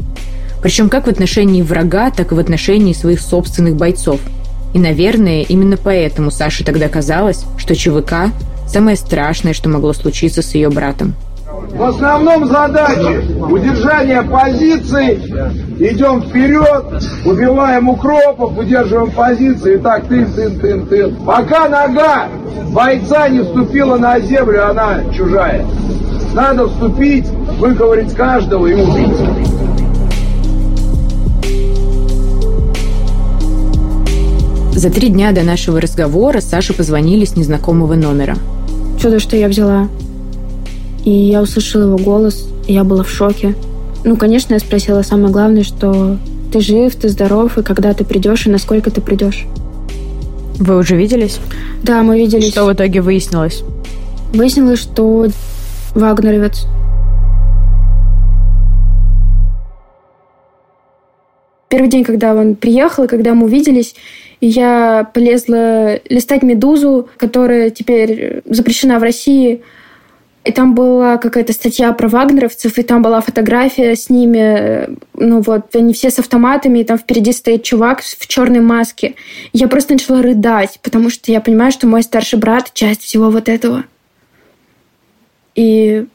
Причем 0.61 0.89
как 0.89 1.07
в 1.07 1.11
отношении 1.11 1.63
врага, 1.63 2.11
так 2.11 2.33
и 2.33 2.35
в 2.35 2.41
отношении 2.41 2.93
своих 2.93 3.21
собственных 3.21 3.77
бойцов. 3.77 4.19
И, 4.77 4.79
наверное, 4.79 5.41
именно 5.41 5.79
поэтому 5.83 6.31
Саше 6.31 6.63
тогда 6.63 6.89
казалось, 6.89 7.47
что 7.57 7.75
ЧВК– 7.75 8.31
самое 8.69 8.99
страшное, 8.99 9.55
что 9.55 9.71
могло 9.71 9.95
случиться 9.95 10.43
с 10.43 10.55
ее 10.55 10.69
братом. 10.69 11.15
В 11.73 11.83
основном 11.83 12.47
задачи 12.47 13.27
удержание 13.41 14.23
позиций, 14.23 15.15
идем 15.79 16.21
вперед, 16.21 17.03
убиваем 17.25 17.89
укропов, 17.89 18.59
удерживаем 18.59 19.13
позиции, 19.13 19.77
и 19.77 19.79
так 19.79 20.09
тын, 20.09 20.31
тын, 20.31 20.61
тын, 20.61 20.87
тын. 20.87 21.17
Пока 21.25 21.71
нога 21.71 22.29
бойца 22.69 23.31
не 23.31 23.45
вступила 23.45 23.97
на 23.97 24.21
землю, 24.21 24.69
она 24.69 25.05
чужая. 25.17 25.65
Надо 26.35 26.69
вступить, 26.69 27.25
выговорить 27.59 28.13
каждого 28.13 28.67
и 28.67 28.75
убить. 28.75 29.17
За 34.77 34.91
три 34.91 35.09
дня 35.09 35.33
до 35.33 35.43
нашего 35.43 35.81
разговора 35.81 36.43
Саше 36.43 36.75
позвонили 36.75 37.25
с 37.25 37.35
незнакомого 37.35 37.95
номера. 37.95 38.37
Чудо, 39.01 39.21
что 39.21 39.35
я 39.35 39.49
взяла. 39.49 39.89
И 41.03 41.11
я 41.11 41.41
услышала 41.41 41.85
его 41.85 41.97
голос, 41.97 42.47
и 42.67 42.75
я 42.75 42.85
была 42.85 43.03
в 43.03 43.09
шоке. 43.09 43.55
Ну, 44.05 44.19
конечно, 44.19 44.53
я 44.53 44.61
спросила 44.61 45.01
самое 45.01 45.33
главное, 45.33 45.63
что 45.63 46.19
ты 46.53 46.61
жив, 46.61 46.95
ты 46.95 47.09
здоров, 47.09 47.57
и 47.57 47.63
когда 47.63 47.95
ты 47.95 48.05
придешь, 48.05 48.47
и 48.47 48.51
насколько 48.51 48.91
ты 48.91 49.01
придешь. 49.01 49.47
Вы 50.59 50.77
уже 50.77 50.95
виделись? 50.95 51.41
Да, 51.83 52.03
мы 52.03 52.19
виделись. 52.19 52.51
Что 52.51 52.67
в 52.67 52.73
итоге 52.75 53.01
выяснилось? 53.01 53.65
Выяснилось, 54.35 54.81
что 54.81 55.27
вагнеровец. 55.95 56.67
Первый 61.71 61.89
день, 61.89 62.05
когда 62.05 62.35
он 62.35 62.57
приехал, 62.57 63.05
и 63.05 63.09
когда 63.09 63.33
мы 63.33 63.47
увиделись, 63.47 63.95
я 64.41 65.11
полезла 65.15 66.01
листать 66.09 66.43
«Медузу», 66.43 67.09
которая 67.17 67.71
теперь 67.71 68.43
запрещена 68.45 68.99
в 68.99 69.03
России– 69.03 69.63
и 70.47 70.53
там 70.53 70.77
была 70.77 71.17
какая-то 71.17 71.53
статья 71.53 71.93
про 71.93 72.09
вагнеровцев, 72.09 72.79
и 72.79 72.85
там 72.85 73.03
была 73.03 73.21
фотография 73.21 73.97
с 73.97 74.09
ними. 74.09 74.97
Ну 75.15 75.41
вот, 75.41 75.75
они 75.75 75.93
все 75.93 76.09
с 76.09 76.21
автоматами, 76.21 76.79
и 76.79 76.85
там 76.85 76.99
впереди 76.99 77.33
стоит 77.33 77.65
чувак 77.65 78.01
в 78.01 78.27
черной 78.29 78.61
маске. 78.61 79.17
я 79.53 79.67
просто 79.67 79.95
начала 79.95 80.23
рыдать, 80.23 80.79
потому 80.85 81.11
что 81.11 81.33
я 81.33 81.41
понимаю, 81.41 81.73
что 81.73 81.89
мой 81.89 82.05
старший 82.05 82.39
брат— 82.39 82.71
часть 82.75 83.03
всего 83.03 83.29
вот 83.29 83.49
этого. 83.49 83.87
И, 85.57 86.07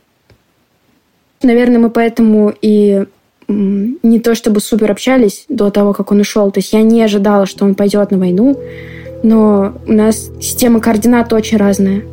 наверное, 1.44 1.80
мы 1.80 1.90
поэтому 1.90 2.54
и 2.62 3.04
не 3.52 4.20
то 4.20 4.36
чтобы 4.36 4.60
супер 4.62 4.92
общались 4.92 5.46
до 5.50 5.70
того, 5.70 5.94
как 5.94 6.12
он 6.12 6.22
ушел. 6.22 6.52
То 6.52 6.60
есть 6.60 6.74
я 6.74 6.82
не 6.82 7.02
ожидала, 7.04 7.46
что 7.46 7.66
он 7.66 7.76
пойдет 7.76 8.12
на 8.12 8.18
войну, 8.18 8.58
но 9.24 9.74
у 9.88 9.92
нас 9.92 10.30
система 10.40 10.80
координат 10.80 11.32
очень 11.34 11.58
разная. 11.58 12.04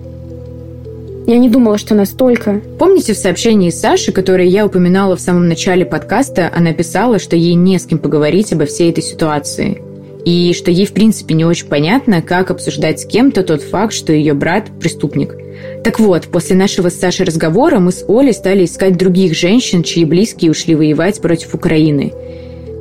Я 1.27 1.37
не 1.37 1.51
думала, 1.51 1.77
что 1.77 1.95
настолько. 1.95 2.63
Помните 2.79 3.13
в 3.13 3.19
сообщении 3.19 3.69
Саши, 3.69 4.13
которое 4.13 4.47
я 4.47 4.65
упоминала 4.65 5.15
в 5.15 5.21
самом 5.21 5.47
начале 5.47 5.85
подкаста, 5.85 6.51
она 6.55 6.73
писала, 6.73 7.19
что 7.19 7.37
ей 7.37 7.55
не 7.55 7.79
с 7.79 7.85
кем 7.85 7.99
поговорить 7.99 8.53
обо 8.55 8.65
всей 8.65 8.91
этой 8.91 9.03
ситуации. 9.03 9.83
И 10.29 10.53
что 10.53 10.71
ей, 10.71 10.85
в 10.85 10.93
принципе, 10.93 11.33
не 11.33 11.47
очень 11.47 11.69
понятно, 11.69 12.21
как 12.21 12.51
обсуждать 12.51 13.01
с 13.01 13.07
кем-то 13.07 13.43
тот 13.43 13.63
факт, 13.63 13.95
что 13.95 14.13
ее 14.13 14.35
брат– 14.35 14.67
преступник. 14.79 15.35
Так 15.83 15.99
вот, 15.99 16.27
после 16.27 16.55
нашего 16.55 16.91
с 16.91 17.01
Сашей 17.01 17.25
разговора 17.25 17.79
мы 17.79 17.93
с 17.93 18.05
Олей 18.07 18.35
стали 18.35 18.67
искать 18.67 18.99
других 18.99 19.35
женщин, 19.35 19.83
чьи 19.83 20.05
близкие 20.05 20.51
ушли 20.51 20.75
воевать 20.75 21.23
против 21.23 21.55
Украины. 21.55 22.13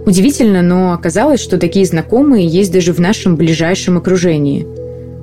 Удивительно, 0.06 0.62
но 0.62 0.92
оказалось, 0.92 1.40
что 1.40 1.58
такие 1.58 1.86
знакомые 1.86 2.46
есть 2.46 2.74
даже 2.74 2.92
в 2.92 3.00
нашем 3.00 3.38
ближайшем 3.38 3.96
окружении– 3.98 4.68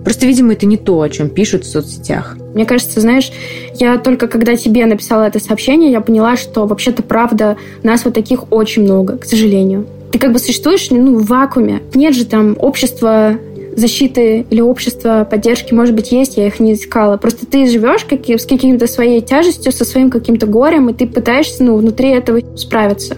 Просто, 0.05 0.27
видимо, 0.27 0.53
это 0.53 0.67
не 0.67 0.77
то, 0.77 1.01
о 1.01 1.09
чем 1.09 1.31
пишут 1.31 1.65
в 1.65 1.71
соцсетях. 1.71 2.37
Мне 2.53 2.67
кажется, 2.67 3.01
знаешь, 3.01 3.33
я 3.81 3.97
только 3.97 4.29
когда 4.29 4.55
тебе 4.55 4.85
написала 4.85 5.23
это 5.23 5.41
сообщение, 5.41 5.91
я 5.91 6.03
поняла, 6.03 6.37
что 6.37 6.67
вообще-то 6.67 7.03
правда 7.03 7.57
нас 7.83 8.05
вот 8.05 8.13
таких 8.13 8.53
очень 8.53 8.83
много, 8.83 9.17
к 9.17 9.25
сожалению. 9.25 9.87
Ты 10.15 10.21
как 10.21 10.33
бы 10.33 10.39
существуешь 10.39 10.91
ну, 10.91 11.19
в 11.19 11.27
вакууме. 11.27 11.83
Нет 11.93 12.15
же 12.15 12.25
там 12.25 12.57
общества 12.61 13.37
защиты 13.75 14.47
или 14.49 14.61
общества 14.61 15.27
поддержки, 15.29 15.75
может 15.75 15.97
быть, 15.97 16.13
есть, 16.13 16.37
я 16.37 16.47
их 16.47 16.61
не 16.61 16.75
искала. 16.75 17.17
Просто 17.17 17.47
ты 17.47 17.67
живешь 17.67 18.05
как, 18.05 18.21
с 18.29 18.47
каким-то 18.47 18.87
своей 18.87 19.23
тяжестью, 19.23 19.73
со 19.73 19.85
своим 19.85 20.13
каким-то 20.13 20.47
горем, 20.47 20.89
и 20.89 20.93
ты 20.93 21.09
пытаешься 21.09 21.65
ну, 21.65 21.75
внутри 21.75 22.11
этого 22.11 22.39
справиться. 22.57 23.17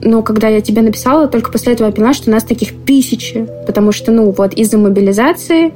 Но 0.00 0.22
когда 0.22 0.48
я 0.48 0.62
тебе 0.62 0.80
написала, 0.80 1.28
только 1.28 1.52
после 1.52 1.74
этого 1.74 1.88
я 1.88 1.92
поняла, 1.92 2.14
что 2.14 2.30
у 2.30 2.32
нас 2.32 2.44
таких 2.44 2.70
тысячи. 2.86 3.46
Потому 3.66 3.92
что, 3.92 4.10
ну, 4.10 4.30
вот 4.30 4.54
из-за 4.54 4.78
мобилизации 4.78 5.74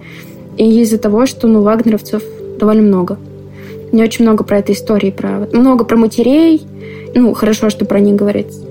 и 0.57 0.81
из-за 0.81 0.97
того, 0.97 1.27
что, 1.27 1.49
ну, 1.49 1.61
вагнеровцев 1.61 2.23
довольно 2.59 2.81
много. 2.81 3.19
Не 3.93 4.03
очень 4.03 4.25
много 4.25 4.43
про 4.43 4.61
этой 4.61 4.75
истории, 4.75 5.11
про 5.11 5.47
много 5.53 5.85
про 5.85 5.99
матерей. 5.99 6.63
Ну, 7.15 7.35
хорошо, 7.35 7.69
что 7.69 7.85
про 7.85 8.01
них 8.01 8.17
говорится. 8.17 8.63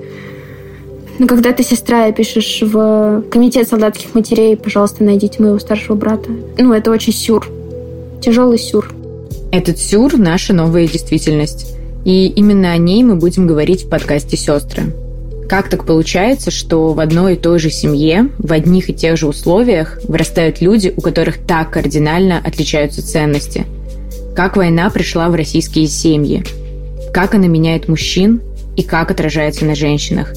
Но 1.19 1.27
когда 1.27 1.51
ты 1.51 1.63
сестра 1.63 2.07
и 2.07 2.13
пишешь 2.13 2.61
в 2.61 3.23
комитет 3.29 3.67
солдатских 3.67 4.15
матерей, 4.15 4.57
пожалуйста, 4.57 5.03
найдите 5.03 5.41
моего 5.41 5.59
старшего 5.59 5.95
брата. 5.95 6.29
Ну, 6.57 6.73
это 6.73 6.91
очень 6.91 7.13
сюр. 7.13 7.47
Тяжелый 8.21 8.57
сюр. 8.57 8.91
Этот 9.51 9.77
сюр– 9.77 10.13
наша 10.17 10.53
новая 10.53 10.87
действительность. 10.87 11.75
И 12.05 12.27
именно 12.27 12.71
о 12.71 12.77
ней 12.77 13.03
мы 13.03 13.15
будем 13.15 13.47
говорить 13.47 13.85
в 13.85 13.89
подкасте 13.89 14.35
«Сестры». 14.35 14.93
Как 15.47 15.69
так 15.69 15.85
получается, 15.85 16.49
что 16.49 16.93
в 16.93 16.99
одной 16.99 17.33
и 17.33 17.37
той 17.37 17.59
же 17.59 17.69
семье, 17.69 18.29
в 18.39 18.51
одних 18.51 18.89
и 18.89 18.93
тех 18.93 19.17
же 19.17 19.27
условиях 19.27 19.99
вырастают 20.07 20.61
люди, 20.61 20.93
у 20.95 21.01
которых 21.01 21.37
так 21.37 21.69
кардинально 21.69 22.41
отличаются 22.43 23.05
ценности? 23.05 23.65
Как 24.35 24.57
война 24.57 24.89
пришла 24.89 25.29
в 25.29 25.35
российские 25.35 25.87
семьи? 25.87 26.43
Как 27.13 27.35
она 27.35 27.47
меняет 27.47 27.87
мужчин 27.87 28.41
и 28.75 28.81
как 28.81 29.11
отражается 29.11 29.65
на 29.65 29.75
женщинах? 29.75 30.33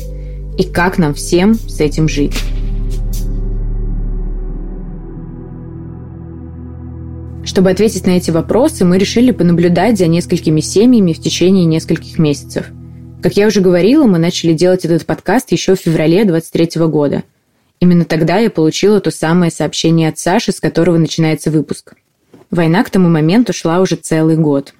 И 0.58 0.64
как 0.64 0.98
нам 0.98 1.14
всем 1.14 1.54
с 1.54 1.80
этим 1.80 2.08
жить? 2.08 2.34
Чтобы 7.44 7.70
ответить 7.70 8.06
на 8.06 8.10
эти 8.10 8.30
вопросы, 8.30 8.84
мы 8.84 8.98
решили 8.98 9.30
понаблюдать 9.30 9.98
за 9.98 10.06
несколькими 10.06 10.60
семьями 10.60 11.12
в 11.12 11.20
течение 11.20 11.64
нескольких 11.64 12.18
месяцев– 12.18 12.66
как 13.26 13.36
я 13.36 13.48
уже 13.48 13.60
говорила, 13.60 14.06
мы 14.06 14.18
начали 14.18 14.52
делать 14.52 14.84
этот 14.84 15.04
подкаст 15.04 15.50
еще 15.50 15.74
в 15.74 15.80
феврале 15.80 16.24
23 16.24 16.82
года. 16.86 17.24
Именно 17.80 18.04
тогда 18.04 18.38
я 18.38 18.50
получила 18.50 19.00
то 19.00 19.10
самое 19.10 19.50
сообщение 19.50 20.10
от 20.10 20.16
Саши, 20.16 20.52
с 20.52 20.60
которого 20.60 20.96
начинается 20.96 21.50
выпуск. 21.50 21.94
Война 22.52 22.84
к 22.84 22.90
тому 22.90 23.08
моменту 23.08 23.52
шла 23.52 23.80
уже 23.80 23.96
целый 23.96 24.36
год. 24.36 24.74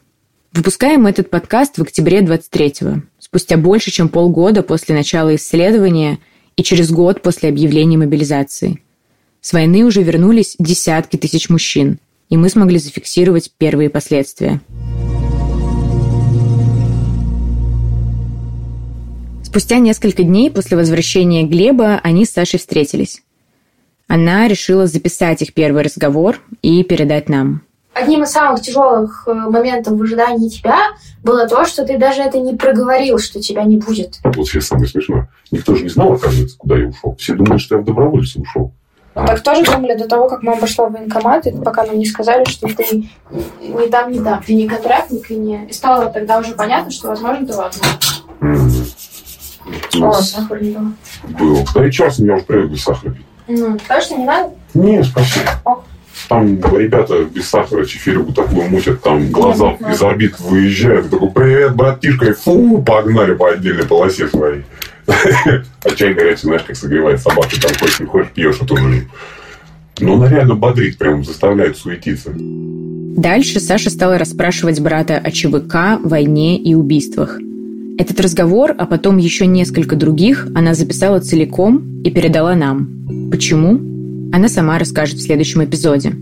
Выпускаем 0.52 1.08
этот 1.08 1.28
подкаст 1.28 1.76
в 1.76 1.82
октябре 1.82 2.20
23-го, 2.20 3.02
спустя 3.36 3.58
больше, 3.58 3.90
чем 3.90 4.08
полгода 4.08 4.62
после 4.62 4.94
начала 4.94 5.34
исследования 5.34 6.18
и 6.56 6.62
через 6.62 6.90
год 6.90 7.20
после 7.20 7.50
объявления 7.50 7.98
мобилизации. 7.98 8.80
С 9.42 9.52
войны 9.52 9.84
уже 9.84 10.02
вернулись 10.02 10.56
десятки 10.58 11.18
тысяч 11.18 11.50
мужчин, 11.50 11.98
и 12.30 12.38
мы 12.38 12.48
смогли 12.48 12.78
зафиксировать 12.78 13.52
первые 13.58 13.90
последствия– 13.90 14.60
Спустя 19.56 19.78
несколько 19.78 20.22
дней 20.22 20.50
после 20.50 20.76
возвращения 20.76 21.44
Глеба 21.44 21.98
они 22.02 22.26
с 22.26 22.30
Сашей 22.30 22.58
встретились. 22.58 23.22
Она 24.06 24.48
решила 24.48 24.86
записать 24.86 25.40
их 25.40 25.54
первый 25.54 25.82
разговор 25.82 26.42
и 26.60 26.84
передать 26.84 27.30
нам. 27.30 27.62
Одним 27.96 28.24
из 28.24 28.30
самых 28.30 28.60
тяжелых 28.60 29.24
э, 29.26 29.32
моментов 29.32 29.94
в 29.94 30.02
ожидании 30.02 30.50
тебя 30.50 30.76
было 31.24 31.48
то, 31.48 31.64
что 31.64 31.82
ты 31.82 31.96
даже 31.96 32.20
это 32.20 32.38
не 32.38 32.54
проговорил, 32.54 33.18
что 33.18 33.40
тебя 33.40 33.64
не 33.64 33.78
будет. 33.78 34.18
Вот 34.22 34.46
сейчас 34.46 34.66
самое 34.66 34.86
смешное. 34.86 35.30
Никто 35.50 35.74
же 35.74 35.82
не 35.82 35.88
знал, 35.88 36.12
оказывается, 36.12 36.58
куда 36.58 36.76
я 36.76 36.88
ушел. 36.88 37.16
Все 37.18 37.32
думали, 37.32 37.56
что 37.56 37.76
я 37.76 37.80
в 37.80 37.86
добровольце 37.86 38.38
ушел. 38.38 38.72
Так 39.14 39.40
тоже 39.40 39.64
думали 39.64 39.96
до 39.96 40.06
того, 40.06 40.28
как 40.28 40.42
мама 40.42 40.60
пошла 40.60 40.90
в 40.90 40.92
военкомат, 40.92 41.46
и 41.46 41.52
пока 41.52 41.86
нам 41.86 41.98
не 41.98 42.04
сказали, 42.04 42.44
что 42.44 42.68
ты 42.68 43.08
не 43.62 43.88
там, 43.88 44.12
не 44.12 44.20
там, 44.20 44.42
ты 44.42 44.54
не 44.54 44.68
контрактник, 44.68 45.30
и 45.30 45.34
не... 45.34 45.64
И 45.64 45.72
стало 45.72 46.10
тогда 46.10 46.38
уже 46.38 46.52
понятно, 46.52 46.90
что, 46.90 47.08
возможно, 47.08 47.46
ты 47.46 47.54
ладно. 47.54 47.80
О, 50.02 50.12
сахар 50.12 50.62
не 50.62 50.72
было. 50.72 50.92
Был. 51.38 51.66
Да 51.74 51.86
и 51.86 51.90
час 51.90 52.18
я 52.18 52.34
уже 52.34 52.44
привык 52.44 52.72
без 52.72 52.82
сахара 52.82 53.12
пить. 53.12 53.24
Ну, 53.48 53.78
точно 53.88 54.16
не 54.16 54.24
надо? 54.26 54.50
Не, 54.74 55.02
спасибо. 55.02 55.50
Ох. 55.64 55.82
Там 56.28 56.58
ребята 56.76 57.24
без 57.24 57.48
сахара 57.48 57.84
чефирку 57.84 58.32
такую 58.32 58.68
мутят, 58.68 59.00
там 59.02 59.30
глаза 59.30 59.76
из 59.92 60.02
орбит 60.02 60.40
выезжают. 60.40 61.10
Такой, 61.10 61.30
привет, 61.30 61.76
братишка, 61.76 62.26
и 62.26 62.32
фу, 62.32 62.82
погнали 62.82 63.34
по 63.34 63.50
отдельной 63.50 63.86
полосе 63.86 64.26
своей. 64.26 64.64
А 65.06 65.90
чай 65.94 66.14
горячий, 66.14 66.42
знаешь, 66.42 66.62
как 66.66 66.74
согревает 66.74 67.20
собаку, 67.20 67.50
там 67.62 67.70
хочешь 67.78 68.00
не 68.00 68.06
хочешь, 68.06 68.30
пьешь 68.32 68.60
эту 68.60 68.76
жизнь. 68.76 69.08
Но 70.00 70.14
она 70.14 70.28
реально 70.28 70.56
бодрит, 70.56 70.98
прям 70.98 71.24
заставляет 71.24 71.76
суетиться. 71.76 72.32
Дальше 72.34 73.60
Саша 73.60 73.88
стала 73.88 74.18
расспрашивать 74.18 74.80
брата 74.80 75.16
о 75.16 75.30
ЧВК, 75.30 76.00
войне 76.02 76.58
и 76.58 76.74
убийствах. 76.74 77.38
Этот 77.98 78.20
разговор, 78.20 78.74
а 78.76 78.84
потом 78.84 79.16
еще 79.16 79.46
несколько 79.46 79.96
других, 79.96 80.48
она 80.54 80.74
записала 80.74 81.20
целиком 81.20 82.02
и 82.02 82.10
передала 82.10 82.54
нам. 82.54 83.30
Почему? 83.30 83.95
Она 84.32 84.48
сама 84.48 84.78
расскажет 84.78 85.18
в 85.18 85.22
следующем 85.22 85.64
эпизоде. 85.64 86.12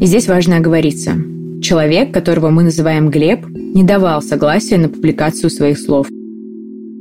И 0.00 0.06
здесь 0.06 0.28
важно 0.28 0.56
оговориться. 0.58 1.14
Человек, 1.60 2.12
которого 2.12 2.50
мы 2.50 2.62
называем 2.62 3.10
Глеб, 3.10 3.46
не 3.48 3.82
давал 3.82 4.22
согласия 4.22 4.78
на 4.78 4.88
публикацию 4.88 5.50
своих 5.50 5.78
слов. 5.78 6.08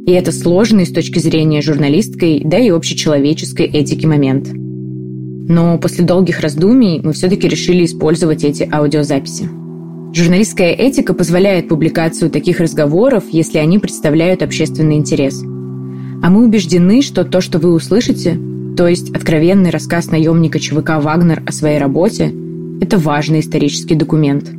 И 0.08 0.12
это 0.12 0.32
сложный 0.32 0.86
с 0.86 0.92
точки 0.92 1.20
зрения 1.20 1.62
журналистской, 1.62 2.42
да 2.44 2.58
и 2.58 2.70
общечеловеческой 2.70 3.66
этики 3.66 4.06
момент. 4.06 4.50
Но 4.54 5.78
после 5.78 6.06
долгих 6.06 6.40
раздумий 6.40 7.02
мы 7.04 7.14
все-таки 7.14 7.48
решили 7.48 7.86
использовать 7.86 8.44
эти 8.44 8.68
аудиозаписи. 8.72 9.50
Журналистская 10.14 10.72
этика 10.72 11.14
позволяет 11.14 11.68
публикацию 11.68 12.32
таких 12.32 12.60
разговоров, 12.60 13.26
если 13.32 13.60
они 13.60 13.78
представляют 13.78 14.42
общественный 14.42 14.96
интерес. 14.96 15.44
А 16.24 16.30
мы 16.30 16.46
убеждены, 16.46 17.02
что 17.02 17.24
то, 17.24 17.42
что 17.42 17.60
вы 17.60 17.74
услышите, 17.74 18.40
то 18.78 18.88
есть 18.88 19.10
откровенный 19.10 19.72
рассказ 19.72 20.12
наемника 20.12 20.60
ЧВК 20.60 21.02
«Вагнер» 21.02 21.42
о 21.48 21.52
своей 21.52 21.80
работе, 21.80 22.32
это 22.80 23.00
важный 23.00 23.40
исторический 23.40 23.96
документ. 23.96 24.52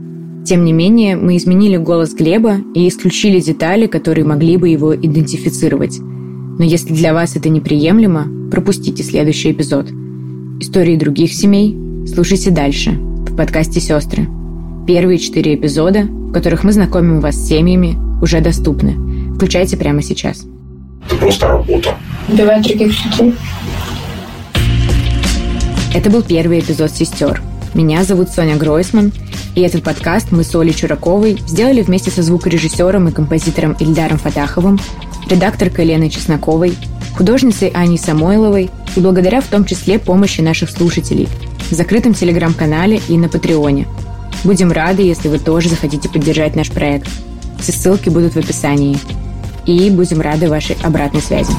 Тем 0.45 0.65
не 0.65 0.73
менее, 0.73 1.15
мы 1.15 1.37
изменили 1.37 1.77
голос 1.77 2.15
Глеба 2.15 2.57
и 2.75 2.89
исключили 2.89 3.39
детали, 3.39 3.87
которые 3.87 4.27
могли 4.27 4.57
бы 4.57 4.71
его 4.71 4.95
идентифицировать. 4.97 6.01
Но 6.01 6.65
если 6.65 6.93
для 6.95 7.15
вас 7.15 7.37
это 7.37 7.49
неприемлемо, 7.49 8.27
пропустите 8.51 9.05
следующий 9.05 9.53
эпизод. 9.53 9.87
Истории 10.61 10.97
других 10.97 11.33
семей 11.33 11.79
слушайте 12.13 12.51
дальше 12.51 12.91
в 12.91 13.37
подкасте 13.37 13.79
«Сестры». 13.79 14.27
Первые 14.89 15.19
четыре 15.19 15.55
эпизода, 15.55 16.03
в 16.03 16.33
которых 16.33 16.65
мы 16.65 16.73
знакомим 16.73 17.21
вас 17.21 17.37
с 17.37 17.47
семьями, 17.47 17.97
уже 18.21 18.41
доступны. 18.41 18.97
Включайте 19.37 19.77
прямо 19.77 20.03
сейчас. 20.03 20.45
Это 21.07 21.17
просто 21.17 21.47
работа. 21.47 21.95
Убивать 22.29 22.67
других 22.67 22.93
людей. 23.05 23.35
Это 25.95 26.11
был 26.11 26.23
первый 26.23 26.61
эпизод 26.61 26.91
«Сестер». 26.91 27.43
Меня 27.73 28.05
зовут 28.05 28.29
Соня 28.29 28.57
Гройсман, 28.57 29.11
и 29.55 29.63
этот 29.63 29.83
подкаст 29.83 30.33
мы 30.33 30.45
с 30.45 30.55
Олей 30.55 30.75
Чураковой 30.75 31.39
сделали 31.47 31.81
вместе 31.81 32.11
со 32.11 32.23
звукорежиссером 32.23 33.09
и 33.09 33.13
композитором 33.13 33.73
Ильдаром 33.81 34.19
Фатаховым, 34.19 34.79
редакторкой 35.31 35.87
Леной 35.87 36.11
Чесноковой, 36.11 36.75
художницей 37.17 37.69
Аней 37.69 37.99
Самойловой 37.99 38.71
и 38.97 39.01
благодаря 39.01 39.41
в 39.41 39.47
том 39.47 39.65
числе 39.65 39.99
помощи 39.99 40.43
наших 40.43 40.71
слушателей 40.71 41.27
в 41.71 41.75
закрытом 41.75 42.13
телеграм-канале 42.13 43.01
и 43.09 43.17
на 43.17 43.29
Патреоне. 43.29 43.87
Будем 44.45 44.71
рады, 44.71 45.03
если 45.03 45.29
вы 45.29 45.39
тоже 45.39 45.71
захотите 45.71 46.09
поддержать 46.09 46.55
наш 46.55 46.71
проект. 46.71 47.09
Все 47.61 47.73
ссылки 47.73 48.11
будут 48.11 48.35
в 48.35 48.39
описании. 48.39 48.99
И 49.65 49.91
будем 49.91 50.21
рады 50.21 50.49
вашей 50.49 50.77
обратной 50.83 51.23
связи. 51.23 51.53